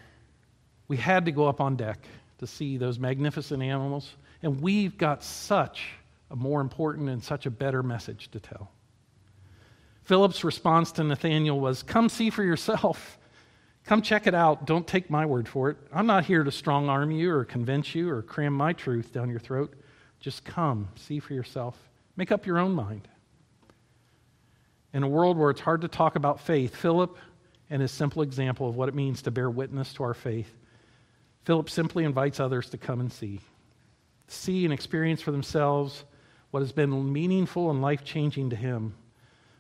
We 0.88 0.98
had 0.98 1.26
to 1.26 1.32
go 1.32 1.48
up 1.48 1.62
on 1.62 1.76
deck 1.76 2.00
to 2.40 2.48
see 2.48 2.78
those 2.78 3.00
magnificent 3.00 3.64
animals, 3.64 4.16
and 4.42 4.62
we've 4.62 4.98
got 4.98 5.24
such 5.24 5.86
a 6.32 6.36
more 6.36 6.62
important 6.62 7.10
and 7.10 7.24
such 7.24 7.46
a 7.46 7.52
better 7.52 7.84
message 7.84 8.30
to 8.32 8.40
tell. 8.40 8.72
Philip's 10.04 10.44
response 10.44 10.92
to 10.94 11.04
Nathanael 11.04 11.60
was, 11.60 11.84
Come 11.84 12.10
see 12.10 12.30
for 12.30 12.44
yourself. 12.44 13.18
Come 13.86 14.02
check 14.02 14.28
it 14.28 14.36
out. 14.36 14.66
Don't 14.66 14.88
take 14.88 15.10
my 15.10 15.26
word 15.26 15.48
for 15.48 15.70
it. 15.70 15.78
I'm 15.94 16.06
not 16.06 16.26
here 16.26 16.44
to 16.44 16.52
strong 16.52 16.90
arm 16.90 17.12
you 17.12 17.32
or 17.32 17.44
convince 17.44 17.94
you 17.94 18.10
or 18.10 18.22
cram 18.22 18.54
my 18.54 18.74
truth 18.74 19.12
down 19.12 19.30
your 19.30 19.40
throat. 19.40 19.74
Just 20.20 20.46
come, 20.46 20.88
see 20.96 21.20
for 21.20 21.34
yourself. 21.34 21.78
Make 22.16 22.32
up 22.32 22.46
your 22.46 22.60
own 22.60 22.74
mind. 22.74 23.08
In 24.94 25.04
a 25.04 25.08
world 25.08 25.38
where 25.38 25.50
it's 25.50 25.60
hard 25.60 25.82
to 25.82 25.88
talk 25.88 26.16
about 26.16 26.40
faith, 26.40 26.76
Philip 26.76 27.18
and 27.74 27.82
his 27.82 27.92
simple 27.92 28.22
example 28.22 28.70
of 28.70 28.76
what 28.76 28.88
it 28.88 28.94
means 28.94 29.24
to 29.24 29.32
bear 29.32 29.50
witness 29.50 29.94
to 29.94 30.04
our 30.04 30.14
faith, 30.14 30.56
Philip 31.44 31.72
simply 31.72 32.04
invites 32.04 32.40
others 32.40 32.70
to 32.70 32.78
come 32.78 33.00
and 33.00 33.12
see. 33.12 33.40
See 34.28 34.64
and 34.64 34.72
experience 34.72 35.24
for 35.24 35.32
themselves 35.32 36.04
what 36.52 36.60
has 36.60 36.72
been 36.72 37.12
meaningful 37.12 37.72
and 37.72 37.82
life 37.82 38.04
changing 38.04 38.52
to 38.52 38.56
him. 38.56 38.94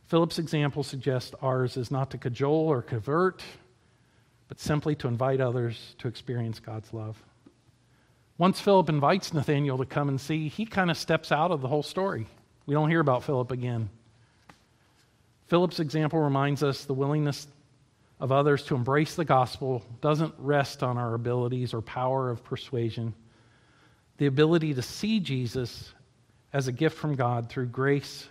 Philip's 0.05 0.37
example 0.37 0.83
suggests 0.83 1.33
ours 1.41 1.75
is 1.75 1.89
not 1.89 2.11
to 2.11 2.19
cajole 2.19 2.67
or 2.67 2.83
convert, 2.83 3.41
but 4.47 4.59
simply 4.59 4.93
to 4.97 5.07
invite 5.07 5.41
others 5.41 5.95
to 5.97 6.07
experience 6.07 6.59
God's 6.59 6.93
love. 6.93 7.17
Once 8.37 8.59
Philip 8.59 8.89
invites 8.89 9.33
Nathanael 9.33 9.79
to 9.79 9.85
come 9.85 10.07
and 10.07 10.21
see, 10.21 10.49
he 10.49 10.67
kind 10.67 10.91
of 10.91 10.97
steps 10.99 11.31
out 11.31 11.49
of 11.49 11.61
the 11.61 11.67
whole 11.67 11.81
story. 11.81 12.27
We 12.67 12.75
don't 12.75 12.91
hear 12.91 12.99
about 12.99 13.23
Philip 13.23 13.49
again. 13.49 13.89
Philip's 15.47 15.79
example 15.79 16.19
reminds 16.19 16.61
us 16.61 16.85
the 16.85 16.93
willingness 16.93 17.47
of 18.23 18.31
others 18.31 18.63
to 18.63 18.73
embrace 18.73 19.15
the 19.15 19.25
gospel 19.25 19.83
doesn't 19.99 20.33
rest 20.37 20.81
on 20.81 20.97
our 20.97 21.13
abilities 21.13 21.73
or 21.73 21.81
power 21.81 22.29
of 22.29 22.41
persuasion. 22.41 23.13
The 24.15 24.27
ability 24.27 24.75
to 24.75 24.81
see 24.81 25.19
Jesus 25.19 25.91
as 26.53 26.69
a 26.69 26.71
gift 26.71 26.97
from 26.97 27.15
God 27.15 27.49
through 27.49 27.65
grace 27.65 28.29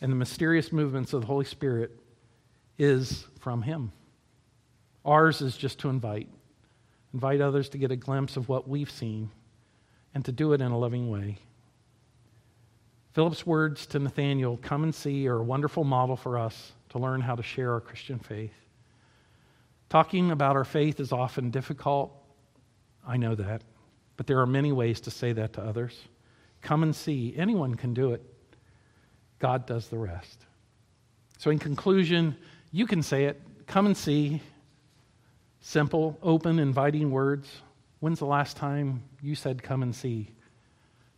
and 0.00 0.10
the 0.10 0.16
mysterious 0.16 0.72
movements 0.72 1.12
of 1.12 1.20
the 1.20 1.28
Holy 1.28 1.44
Spirit 1.44 1.92
is 2.76 3.24
from 3.38 3.62
Him. 3.62 3.92
Ours 5.04 5.42
is 5.42 5.56
just 5.56 5.78
to 5.78 5.90
invite. 5.90 6.28
Invite 7.12 7.40
others 7.40 7.68
to 7.68 7.78
get 7.78 7.92
a 7.92 7.96
glimpse 7.96 8.36
of 8.36 8.48
what 8.48 8.68
we've 8.68 8.90
seen 8.90 9.30
and 10.12 10.24
to 10.24 10.32
do 10.32 10.54
it 10.54 10.60
in 10.60 10.72
a 10.72 10.76
loving 10.76 11.08
way. 11.08 11.38
Philip's 13.12 13.46
words 13.46 13.86
to 13.86 14.00
Nathanael, 14.00 14.56
come 14.56 14.82
and 14.82 14.92
see, 14.92 15.28
are 15.28 15.36
a 15.36 15.44
wonderful 15.44 15.84
model 15.84 16.16
for 16.16 16.36
us 16.36 16.72
to 16.88 16.98
learn 16.98 17.20
how 17.20 17.36
to 17.36 17.44
share 17.44 17.74
our 17.74 17.80
Christian 17.80 18.18
faith. 18.18 18.50
Talking 19.88 20.30
about 20.30 20.56
our 20.56 20.64
faith 20.64 21.00
is 21.00 21.12
often 21.12 21.50
difficult. 21.50 22.12
I 23.06 23.16
know 23.16 23.34
that. 23.34 23.62
But 24.16 24.26
there 24.26 24.40
are 24.40 24.46
many 24.46 24.72
ways 24.72 25.00
to 25.02 25.10
say 25.10 25.32
that 25.32 25.54
to 25.54 25.62
others. 25.62 25.98
Come 26.62 26.82
and 26.82 26.94
see. 26.94 27.34
Anyone 27.36 27.74
can 27.74 27.94
do 27.94 28.12
it. 28.12 28.22
God 29.38 29.66
does 29.66 29.88
the 29.88 29.98
rest. 29.98 30.46
So, 31.38 31.50
in 31.50 31.58
conclusion, 31.58 32.36
you 32.70 32.86
can 32.86 33.02
say 33.02 33.24
it. 33.24 33.40
Come 33.66 33.86
and 33.86 33.96
see. 33.96 34.40
Simple, 35.60 36.18
open, 36.22 36.58
inviting 36.58 37.10
words. 37.10 37.48
When's 38.00 38.18
the 38.18 38.26
last 38.26 38.56
time 38.56 39.02
you 39.20 39.34
said, 39.34 39.62
Come 39.62 39.82
and 39.82 39.94
see? 39.94 40.30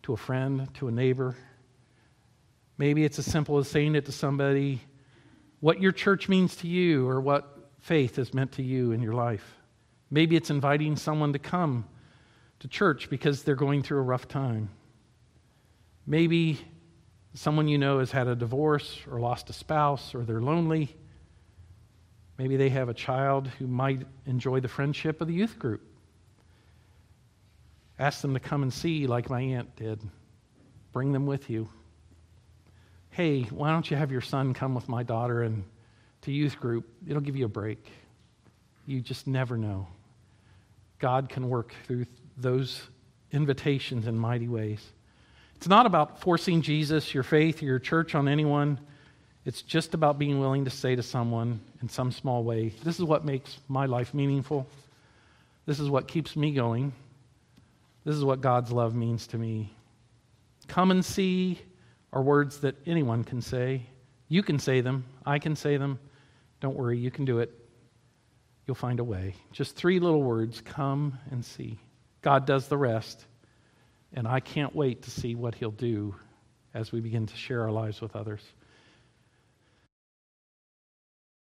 To 0.05 0.13
a 0.13 0.17
friend, 0.17 0.73
to 0.75 0.89
a 0.89 0.93
neighbor? 0.93 1.37
Maybe 2.79 3.05
it's 3.05 3.19
as 3.19 3.27
simple 3.27 3.59
as 3.59 3.69
saying 3.69 3.95
it 3.95 4.07
to 4.07 4.13
somebody 4.13 4.81
what 5.61 5.81
your 5.81 5.93
church 5.93 6.29
means 6.29 6.57
to 6.57 6.69
you 6.69 7.09
or 7.09 7.21
what 7.21 7.56
faith 7.87 8.17
has 8.17 8.35
meant 8.35 8.51
to 8.51 8.65
you 8.65 8.91
in 8.91 9.01
your 9.01 9.13
life. 9.13 9.55
Maybe 10.11 10.35
it's 10.35 10.51
inviting 10.51 10.97
someone 10.97 11.33
to 11.35 11.39
come 11.39 11.87
to 12.59 12.67
church 12.67 13.09
because 13.09 13.45
they're 13.45 13.55
going 13.55 13.85
through 13.85 13.99
a 13.99 14.03
rough 14.03 14.27
time. 14.27 14.71
Maybe 16.05 16.59
someone 17.35 17.69
you 17.69 17.79
know 17.79 18.01
has 18.01 18.11
had 18.11 18.27
a 18.27 18.35
divorce 18.35 18.99
or 19.09 19.21
lost 19.21 19.51
a 19.51 19.53
spouse 19.53 20.17
or 20.17 20.25
they're 20.25 20.41
lonely. 20.41 20.97
Maybe 22.39 22.57
they 22.57 22.71
have 22.71 22.89
a 22.89 22.95
child 22.95 23.47
who 23.47 23.69
might 23.69 24.03
enjoy 24.27 24.59
the 24.59 24.69
friendship 24.69 25.21
of 25.21 25.29
the 25.29 25.35
youth 25.35 25.57
group. 25.57 25.83
Ask 28.01 28.21
them 28.21 28.35
to 28.35 28.41
come 28.41 28.65
and 28.65 28.75
see, 28.75 29.07
like 29.07 29.31
my 29.31 29.41
aunt 29.41 29.77
did. 29.77 30.01
Bring 30.93 31.13
them 31.13 31.25
with 31.25 31.49
you. 31.49 31.69
Hey, 33.11 33.43
why 33.43 33.71
don't 33.71 33.89
you 33.89 33.97
have 33.97 34.11
your 34.11 34.21
son 34.23 34.55
come 34.55 34.75
with 34.75 34.89
my 34.89 35.05
daughter 35.05 35.43
and 35.43 35.63
to 36.27 36.33
youth 36.33 36.61
group? 36.61 36.87
It'll 37.09 37.23
give 37.23 37.37
you 37.37 37.47
a 37.47 37.49
break. 37.49 37.91
You 38.85 39.01
just 39.01 39.27
never 39.27 39.57
know. 39.57 39.87
God 40.99 41.29
can 41.29 41.49
work 41.49 41.73
through 41.87 42.07
those 42.37 42.83
invitations 43.33 44.07
in 44.07 44.19
mighty 44.19 44.49
ways. 44.49 44.81
It's 45.57 45.69
not 45.69 45.87
about 45.87 46.21
forcing 46.21 46.63
Jesus, 46.63 47.15
your 47.15 47.23
faith, 47.23 47.63
your 47.63 47.79
church 47.79 48.15
on 48.15 48.29
anyone. 48.29 48.79
It's 49.45 49.63
just 49.63 49.95
about 49.95 50.19
being 50.19 50.41
willing 50.41 50.65
to 50.65 50.71
say 50.71 50.97
to 50.97 51.03
someone 51.03 51.61
in 51.81 51.89
some 51.89 52.11
small 52.11 52.43
way, 52.43 52.73
This 52.83 52.99
is 52.99 53.05
what 53.05 53.25
makes 53.25 53.59
my 53.69 53.87
life 53.87 54.13
meaningful. 54.13 54.67
This 55.65 55.79
is 55.81 55.89
what 55.89 56.09
keeps 56.09 56.37
me 56.37 56.53
going. 56.53 56.93
This 58.05 58.17
is 58.17 58.25
what 58.25 58.41
God's 58.41 58.73
love 58.73 58.95
means 58.95 59.29
to 59.29 59.39
me. 59.39 59.73
Come 60.67 60.91
and 60.91 61.05
see 61.05 61.61
are 62.13 62.23
words 62.23 62.61
that 62.61 62.75
anyone 62.87 63.23
can 63.25 63.41
say. 63.41 63.83
You 64.29 64.43
can 64.43 64.59
say 64.59 64.81
them. 64.81 65.05
I 65.25 65.39
can 65.39 65.55
say 65.55 65.77
them. 65.77 65.99
Don't 66.67 66.77
worry, 66.77 66.99
you 66.99 67.13
can 67.13 67.27
do 67.27 67.39
it. 67.39 67.57
You'll 68.67 68.75
find 68.75 68.99
a 68.99 69.05
way. 69.05 69.37
Just 69.53 69.77
three 69.77 70.01
little 70.01 70.21
words 70.21 70.61
come 70.61 71.17
and 71.31 71.45
see. 71.45 71.79
God 72.23 72.45
does 72.45 72.67
the 72.67 72.77
rest. 72.77 73.25
And 74.13 74.27
I 74.27 74.41
can't 74.41 74.75
wait 74.75 75.03
to 75.03 75.13
see 75.13 75.37
what 75.37 75.55
He'll 75.55 75.71
do 75.71 76.17
as 76.75 76.91
we 76.91 76.99
begin 76.99 77.27
to 77.27 77.37
share 77.37 77.63
our 77.63 77.71
lives 77.71 78.01
with 78.01 78.17
others. 78.17 78.41